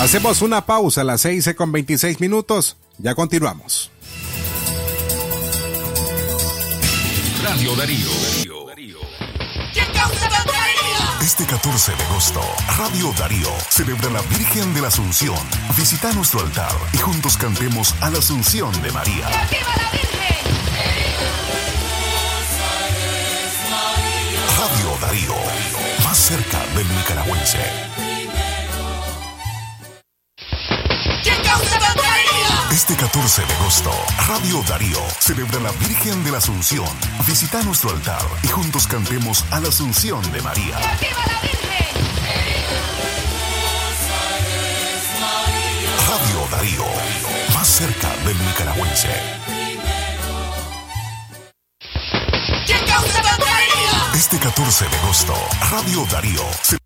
Hacemos 0.00 0.42
una 0.42 0.64
pausa 0.64 1.02
a 1.02 1.04
las 1.04 1.20
6 1.20 1.54
con 1.56 1.70
26 1.72 2.20
minutos. 2.20 2.76
Ya 2.98 3.14
continuamos. 3.14 3.90
Radio 7.42 7.76
Darío. 7.76 8.34
Este 11.24 11.46
14 11.46 11.96
de 11.96 12.04
agosto, 12.04 12.42
Radio 12.76 13.10
Darío 13.18 13.48
celebra 13.70 14.10
la 14.10 14.20
Virgen 14.36 14.74
de 14.74 14.82
la 14.82 14.88
Asunción. 14.88 15.38
Visita 15.74 16.12
nuestro 16.12 16.40
altar 16.40 16.70
y 16.92 16.98
juntos 16.98 17.38
cantemos 17.38 17.94
a 18.02 18.10
la 18.10 18.18
Asunción 18.18 18.70
de 18.82 18.92
María. 18.92 19.26
¡Viva 19.50 19.74
la 19.74 19.90
Virgen! 19.90 20.36
Radio 24.58 24.98
Darío, 25.00 25.34
más 26.04 26.18
cerca 26.18 26.62
del 26.76 26.94
nicaragüense. 26.94 27.94
Este 32.74 32.96
14 32.96 33.46
de 33.46 33.54
agosto, 33.54 33.92
Radio 34.26 34.60
Darío 34.68 34.98
celebra 35.20 35.60
la 35.60 35.70
Virgen 35.86 36.24
de 36.24 36.32
la 36.32 36.38
Asunción. 36.38 36.88
Visita 37.24 37.62
nuestro 37.62 37.90
altar 37.90 38.20
y 38.42 38.48
juntos 38.48 38.88
cantemos 38.88 39.44
a 39.52 39.60
la 39.60 39.68
Asunción 39.68 40.20
de 40.32 40.42
María. 40.42 40.76
Radio 46.08 46.48
Darío, 46.50 46.84
más 47.54 47.68
cerca 47.68 48.12
del 48.26 48.36
nicaragüense. 48.44 49.08
Este 54.16 54.38
14 54.40 54.88
de 54.88 54.96
agosto, 54.96 55.34
Radio 55.70 56.04
Darío. 56.10 56.83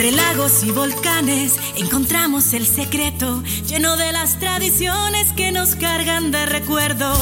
Entre 0.00 0.16
lagos 0.16 0.64
y 0.64 0.70
volcanes 0.70 1.56
encontramos 1.76 2.54
el 2.54 2.66
secreto 2.66 3.42
lleno 3.66 3.98
de 3.98 4.12
las 4.12 4.38
tradiciones 4.38 5.30
que 5.32 5.52
nos 5.52 5.74
cargan 5.74 6.30
de 6.30 6.46
recuerdo. 6.46 7.12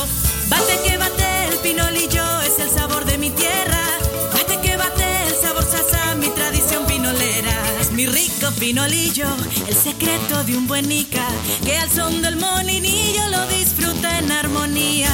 Bate 0.49 0.79
que 0.87 0.97
bate 0.97 1.47
el 1.49 1.57
pinolillo 1.57 2.41
es 2.43 2.61
el 2.61 2.71
sabor 2.71 3.05
de 3.05 3.19
mi 3.19 3.31
tierra. 3.31 3.83
Bate 4.33 4.61
que 4.61 4.77
bate 4.77 5.27
el 5.27 5.35
sabor 5.35 5.65
sasa, 5.65 6.15
mi 6.21 6.29
tradición 6.29 6.87
pinolera. 6.87 7.81
Es 7.81 7.91
mi 7.91 8.07
rico 8.07 8.49
pinolillo, 8.61 9.27
el 9.67 9.75
secreto 9.75 10.45
de 10.45 10.57
un 10.57 10.69
buen 10.69 10.89
nica 10.89 11.27
que 11.65 11.77
al 11.77 11.91
son 11.91 12.23
del 12.23 12.37
moninillo 12.37 13.27
lo 13.33 13.45
disfruta 13.49 14.21
en 14.21 14.31
armonía. 14.31 15.11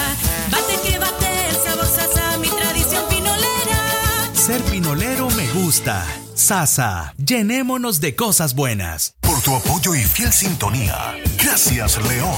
Bate 0.51 0.87
que 0.87 0.99
bate 0.99 1.49
el 1.49 1.57
sabor 1.57 1.87
sasa. 1.87 2.24
Ser 4.45 4.61
pinolero 4.65 5.31
me 5.31 5.51
gusta. 5.53 6.05
Sasa, 6.35 7.15
llenémonos 7.17 7.99
de 8.03 8.15
cosas 8.15 8.55
buenas. 8.55 9.15
Por 9.23 9.41
tu 9.41 9.55
apoyo 9.57 9.95
y 9.95 10.05
fiel 10.05 10.35
sintonía. 10.35 11.15
Gracias, 11.43 11.97
León. 12.07 12.37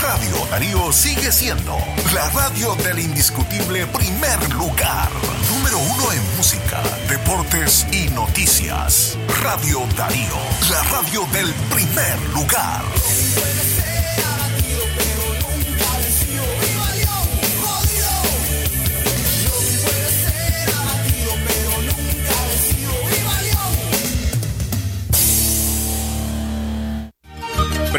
Radio 0.00 0.46
Darío 0.50 0.90
sigue 0.90 1.30
siendo 1.30 1.76
la 2.14 2.30
radio 2.30 2.74
del 2.76 3.00
indiscutible 3.00 3.86
primer 3.88 4.54
lugar. 4.54 5.10
Número 5.54 5.78
uno 5.80 6.12
en 6.12 6.36
música, 6.38 6.80
deportes 7.10 7.86
y 7.92 8.08
noticias. 8.14 9.18
Radio 9.42 9.80
Darío, 9.98 10.38
la 10.70 10.82
radio 10.84 11.26
del 11.34 11.52
primer 11.68 12.18
lugar. 12.32 12.82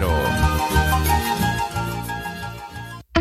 Romero. 0.00 0.89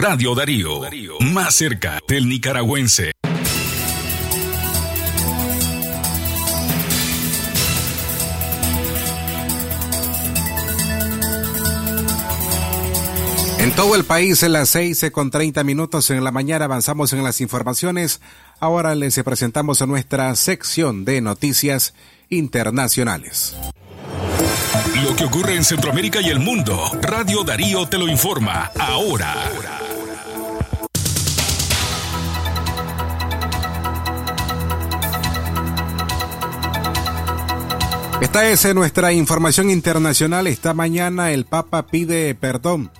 Radio 0.00 0.32
Darío, 0.36 1.18
más 1.18 1.56
cerca 1.56 1.98
del 2.06 2.28
nicaragüense. 2.28 3.10
En 13.58 13.72
todo 13.72 13.96
el 13.96 14.04
país, 14.04 14.44
en 14.44 14.52
las 14.52 14.68
6 14.68 15.06
con 15.10 15.32
30 15.32 15.64
minutos 15.64 16.10
en 16.10 16.22
la 16.22 16.30
mañana, 16.30 16.66
avanzamos 16.66 17.12
en 17.12 17.24
las 17.24 17.40
informaciones. 17.40 18.20
Ahora 18.60 18.94
les 18.94 19.20
presentamos 19.24 19.82
a 19.82 19.86
nuestra 19.86 20.32
sección 20.36 21.04
de 21.04 21.20
noticias 21.20 21.92
internacionales. 22.28 23.56
Lo 25.02 25.16
que 25.16 25.24
ocurre 25.24 25.56
en 25.56 25.64
Centroamérica 25.64 26.20
y 26.20 26.28
el 26.28 26.38
mundo, 26.38 26.88
Radio 27.02 27.42
Darío 27.42 27.88
te 27.88 27.98
lo 27.98 28.06
informa 28.06 28.70
ahora. 28.78 29.87
Esta 38.20 38.48
es 38.48 38.74
nuestra 38.74 39.12
información 39.12 39.70
internacional. 39.70 40.48
Esta 40.48 40.74
mañana 40.74 41.30
el 41.30 41.44
Papa 41.44 41.86
pide 41.86 42.34
perdón 42.34 42.90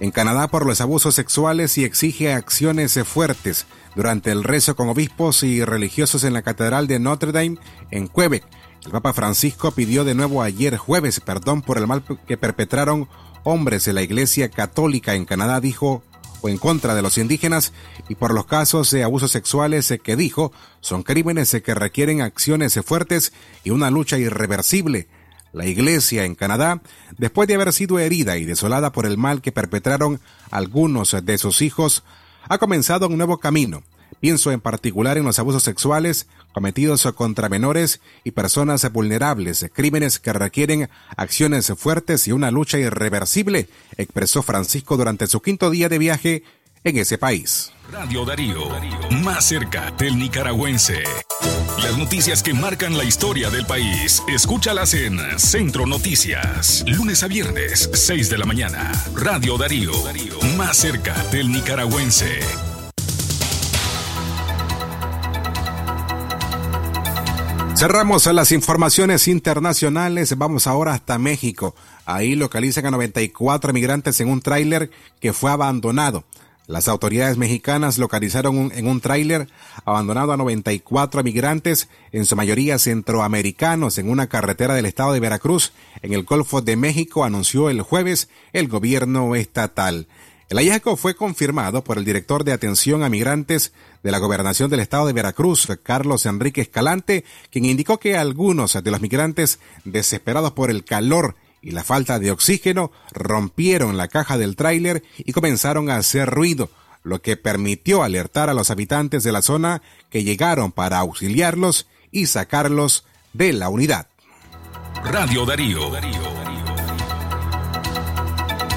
en 0.00 0.10
Canadá 0.10 0.48
por 0.48 0.64
los 0.64 0.80
abusos 0.80 1.14
sexuales 1.14 1.76
y 1.76 1.84
exige 1.84 2.32
acciones 2.32 2.98
fuertes 3.04 3.66
durante 3.94 4.30
el 4.30 4.42
rezo 4.42 4.74
con 4.74 4.88
obispos 4.88 5.42
y 5.42 5.62
religiosos 5.62 6.24
en 6.24 6.32
la 6.32 6.40
Catedral 6.40 6.86
de 6.86 6.98
Notre 6.98 7.30
Dame 7.30 7.58
en 7.90 8.08
Quebec. 8.08 8.42
El 8.86 8.90
Papa 8.90 9.12
Francisco 9.12 9.70
pidió 9.72 10.02
de 10.02 10.14
nuevo 10.14 10.42
ayer 10.42 10.78
jueves 10.78 11.20
perdón 11.20 11.60
por 11.60 11.76
el 11.76 11.86
mal 11.86 12.02
que 12.26 12.38
perpetraron 12.38 13.08
hombres 13.44 13.84
de 13.84 13.92
la 13.92 14.00
Iglesia 14.00 14.48
Católica 14.48 15.14
en 15.14 15.26
Canadá, 15.26 15.60
dijo, 15.60 16.02
o 16.42 16.48
en 16.48 16.58
contra 16.58 16.94
de 16.94 17.02
los 17.02 17.16
indígenas, 17.16 17.72
y 18.08 18.16
por 18.16 18.34
los 18.34 18.46
casos 18.46 18.90
de 18.90 19.04
abusos 19.04 19.30
sexuales 19.30 19.94
que 20.02 20.16
dijo 20.16 20.52
son 20.80 21.02
crímenes 21.02 21.56
que 21.64 21.74
requieren 21.74 22.20
acciones 22.20 22.78
fuertes 22.84 23.32
y 23.64 23.70
una 23.70 23.90
lucha 23.90 24.18
irreversible. 24.18 25.08
La 25.52 25.66
Iglesia 25.66 26.24
en 26.24 26.34
Canadá, 26.34 26.80
después 27.18 27.46
de 27.46 27.54
haber 27.54 27.72
sido 27.72 27.98
herida 27.98 28.38
y 28.38 28.44
desolada 28.44 28.90
por 28.90 29.06
el 29.06 29.18
mal 29.18 29.42
que 29.42 29.52
perpetraron 29.52 30.20
algunos 30.50 31.14
de 31.22 31.38
sus 31.38 31.62
hijos, 31.62 32.04
ha 32.48 32.58
comenzado 32.58 33.06
un 33.06 33.18
nuevo 33.18 33.38
camino. 33.38 33.82
Pienso 34.20 34.50
en 34.50 34.60
particular 34.60 35.18
en 35.18 35.24
los 35.24 35.38
abusos 35.38 35.62
sexuales 35.62 36.26
cometidos 36.52 37.08
contra 37.14 37.48
menores 37.48 38.00
y 38.24 38.32
personas 38.32 38.90
vulnerables, 38.92 39.66
crímenes 39.72 40.18
que 40.18 40.32
requieren 40.32 40.88
acciones 41.16 41.72
fuertes 41.76 42.28
y 42.28 42.32
una 42.32 42.50
lucha 42.50 42.78
irreversible, 42.78 43.68
expresó 43.96 44.42
Francisco 44.42 44.96
durante 44.96 45.26
su 45.26 45.40
quinto 45.40 45.70
día 45.70 45.88
de 45.88 45.98
viaje 45.98 46.42
en 46.84 46.98
ese 46.98 47.18
país. 47.18 47.72
Radio 47.90 48.24
Darío, 48.24 48.68
más 49.22 49.44
cerca 49.44 49.90
del 49.92 50.18
nicaragüense. 50.18 51.02
Las 51.82 51.98
noticias 51.98 52.42
que 52.42 52.54
marcan 52.54 52.96
la 52.96 53.04
historia 53.04 53.50
del 53.50 53.66
país, 53.66 54.22
escúchalas 54.28 54.94
en 54.94 55.18
Centro 55.38 55.86
Noticias, 55.86 56.84
lunes 56.86 57.22
a 57.22 57.28
viernes, 57.28 57.90
6 57.92 58.30
de 58.30 58.38
la 58.38 58.46
mañana. 58.46 58.92
Radio 59.14 59.58
Darío, 59.58 59.92
más 60.56 60.78
cerca 60.78 61.14
del 61.30 61.52
nicaragüense. 61.52 62.40
Cerramos 67.82 68.26
las 68.26 68.52
informaciones 68.52 69.26
internacionales. 69.26 70.38
Vamos 70.38 70.68
ahora 70.68 70.94
hasta 70.94 71.18
México. 71.18 71.74
Ahí 72.06 72.36
localizan 72.36 72.86
a 72.86 72.92
94 72.92 73.72
migrantes 73.72 74.20
en 74.20 74.28
un 74.28 74.40
tráiler 74.40 74.92
que 75.18 75.32
fue 75.32 75.50
abandonado. 75.50 76.22
Las 76.68 76.86
autoridades 76.86 77.38
mexicanas 77.38 77.98
localizaron 77.98 78.70
en 78.72 78.86
un 78.86 79.00
tráiler 79.00 79.48
abandonado 79.84 80.32
a 80.32 80.36
94 80.36 81.24
migrantes, 81.24 81.88
en 82.12 82.24
su 82.24 82.36
mayoría 82.36 82.78
centroamericanos, 82.78 83.98
en 83.98 84.10
una 84.10 84.28
carretera 84.28 84.74
del 84.74 84.86
estado 84.86 85.12
de 85.12 85.18
Veracruz, 85.18 85.72
en 86.02 86.12
el 86.12 86.22
Golfo 86.22 86.62
de 86.62 86.76
México, 86.76 87.24
anunció 87.24 87.68
el 87.68 87.82
jueves 87.82 88.28
el 88.52 88.68
gobierno 88.68 89.34
estatal. 89.34 90.06
El 90.52 90.58
hallazgo 90.58 90.98
fue 90.98 91.14
confirmado 91.14 91.82
por 91.82 91.96
el 91.96 92.04
director 92.04 92.44
de 92.44 92.52
atención 92.52 93.02
a 93.02 93.08
migrantes 93.08 93.72
de 94.02 94.10
la 94.10 94.18
gobernación 94.18 94.68
del 94.68 94.80
estado 94.80 95.06
de 95.06 95.14
Veracruz, 95.14 95.66
Carlos 95.82 96.26
Enrique 96.26 96.60
Escalante, 96.60 97.24
quien 97.50 97.64
indicó 97.64 97.98
que 97.98 98.18
algunos 98.18 98.74
de 98.74 98.90
los 98.90 99.00
migrantes, 99.00 99.60
desesperados 99.86 100.52
por 100.52 100.68
el 100.68 100.84
calor 100.84 101.36
y 101.62 101.70
la 101.70 101.82
falta 101.82 102.18
de 102.18 102.30
oxígeno, 102.30 102.92
rompieron 103.12 103.96
la 103.96 104.08
caja 104.08 104.36
del 104.36 104.54
tráiler 104.54 105.02
y 105.16 105.32
comenzaron 105.32 105.88
a 105.88 105.96
hacer 105.96 106.28
ruido, 106.28 106.68
lo 107.02 107.22
que 107.22 107.38
permitió 107.38 108.02
alertar 108.02 108.50
a 108.50 108.54
los 108.54 108.70
habitantes 108.70 109.24
de 109.24 109.32
la 109.32 109.40
zona 109.40 109.80
que 110.10 110.22
llegaron 110.22 110.70
para 110.70 110.98
auxiliarlos 110.98 111.86
y 112.10 112.26
sacarlos 112.26 113.06
de 113.32 113.54
la 113.54 113.70
unidad. 113.70 114.06
Radio 115.02 115.46
Darío. 115.46 115.90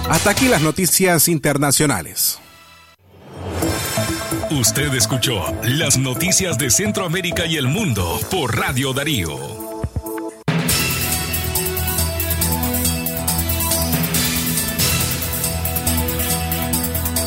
Hasta 0.10 0.30
aquí 0.30 0.48
las 0.48 0.62
noticias 0.62 1.28
internacionales. 1.28 2.40
Usted 4.52 4.94
escuchó 4.94 5.44
las 5.64 5.98
noticias 5.98 6.60
de 6.60 6.70
Centroamérica 6.70 7.48
y 7.48 7.58
el 7.58 7.68
mundo 7.68 8.20
por 8.30 8.56
Radio 8.56 8.94
Darío. 8.94 9.36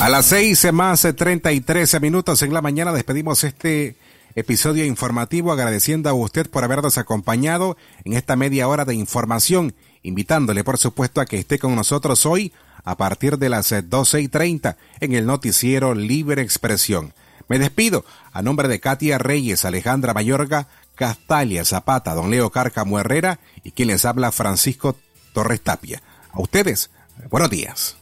A 0.00 0.08
las 0.08 0.26
seis 0.26 0.72
más 0.72 1.04
treinta 1.16 1.50
y 1.50 1.60
trece 1.60 1.98
minutos 1.98 2.42
en 2.42 2.54
la 2.54 2.62
mañana 2.62 2.92
despedimos 2.92 3.42
este 3.42 3.96
episodio 4.36 4.84
informativo 4.84 5.50
agradeciendo 5.50 6.08
a 6.08 6.12
usted 6.12 6.48
por 6.48 6.62
habernos 6.62 6.96
acompañado 6.96 7.76
en 8.04 8.12
esta 8.12 8.36
media 8.36 8.68
hora 8.68 8.84
de 8.84 8.94
información, 8.94 9.74
invitándole 10.04 10.62
por 10.62 10.78
supuesto 10.78 11.20
a 11.20 11.26
que 11.26 11.40
esté 11.40 11.58
con 11.58 11.74
nosotros 11.74 12.24
hoy 12.24 12.52
a 12.88 12.96
partir 12.96 13.36
de 13.36 13.50
las 13.50 13.74
doce 13.90 14.22
y 14.22 14.28
treinta 14.28 14.78
en 15.00 15.12
el 15.12 15.26
noticiero 15.26 15.94
Libre 15.94 16.40
Expresión. 16.40 17.12
Me 17.46 17.58
despido 17.58 18.02
a 18.32 18.40
nombre 18.40 18.66
de 18.66 18.80
Katia 18.80 19.18
Reyes, 19.18 19.66
Alejandra 19.66 20.14
Mayorga, 20.14 20.68
Castalia 20.94 21.66
Zapata, 21.66 22.14
don 22.14 22.30
Leo 22.30 22.48
Cárcamo 22.48 22.98
Herrera 22.98 23.40
y 23.62 23.72
quien 23.72 23.88
les 23.88 24.06
habla 24.06 24.32
Francisco 24.32 24.96
Torres 25.34 25.60
Tapia. 25.60 26.02
A 26.32 26.40
ustedes, 26.40 26.88
buenos 27.28 27.50
días. 27.50 27.98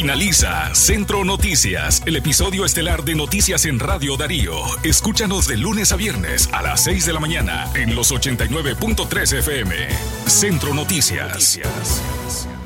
Finaliza 0.00 0.72
Centro 0.76 1.24
Noticias, 1.24 2.04
el 2.06 2.14
episodio 2.14 2.64
estelar 2.64 3.02
de 3.02 3.16
Noticias 3.16 3.64
en 3.64 3.80
Radio 3.80 4.16
Darío. 4.16 4.54
Escúchanos 4.84 5.48
de 5.48 5.56
lunes 5.56 5.90
a 5.90 5.96
viernes 5.96 6.48
a 6.52 6.62
las 6.62 6.84
6 6.84 7.04
de 7.06 7.12
la 7.12 7.18
mañana 7.18 7.68
en 7.74 7.96
los 7.96 8.12
89.3 8.12 9.38
FM. 9.38 9.74
Centro 10.28 10.72
Noticias. 10.72 11.58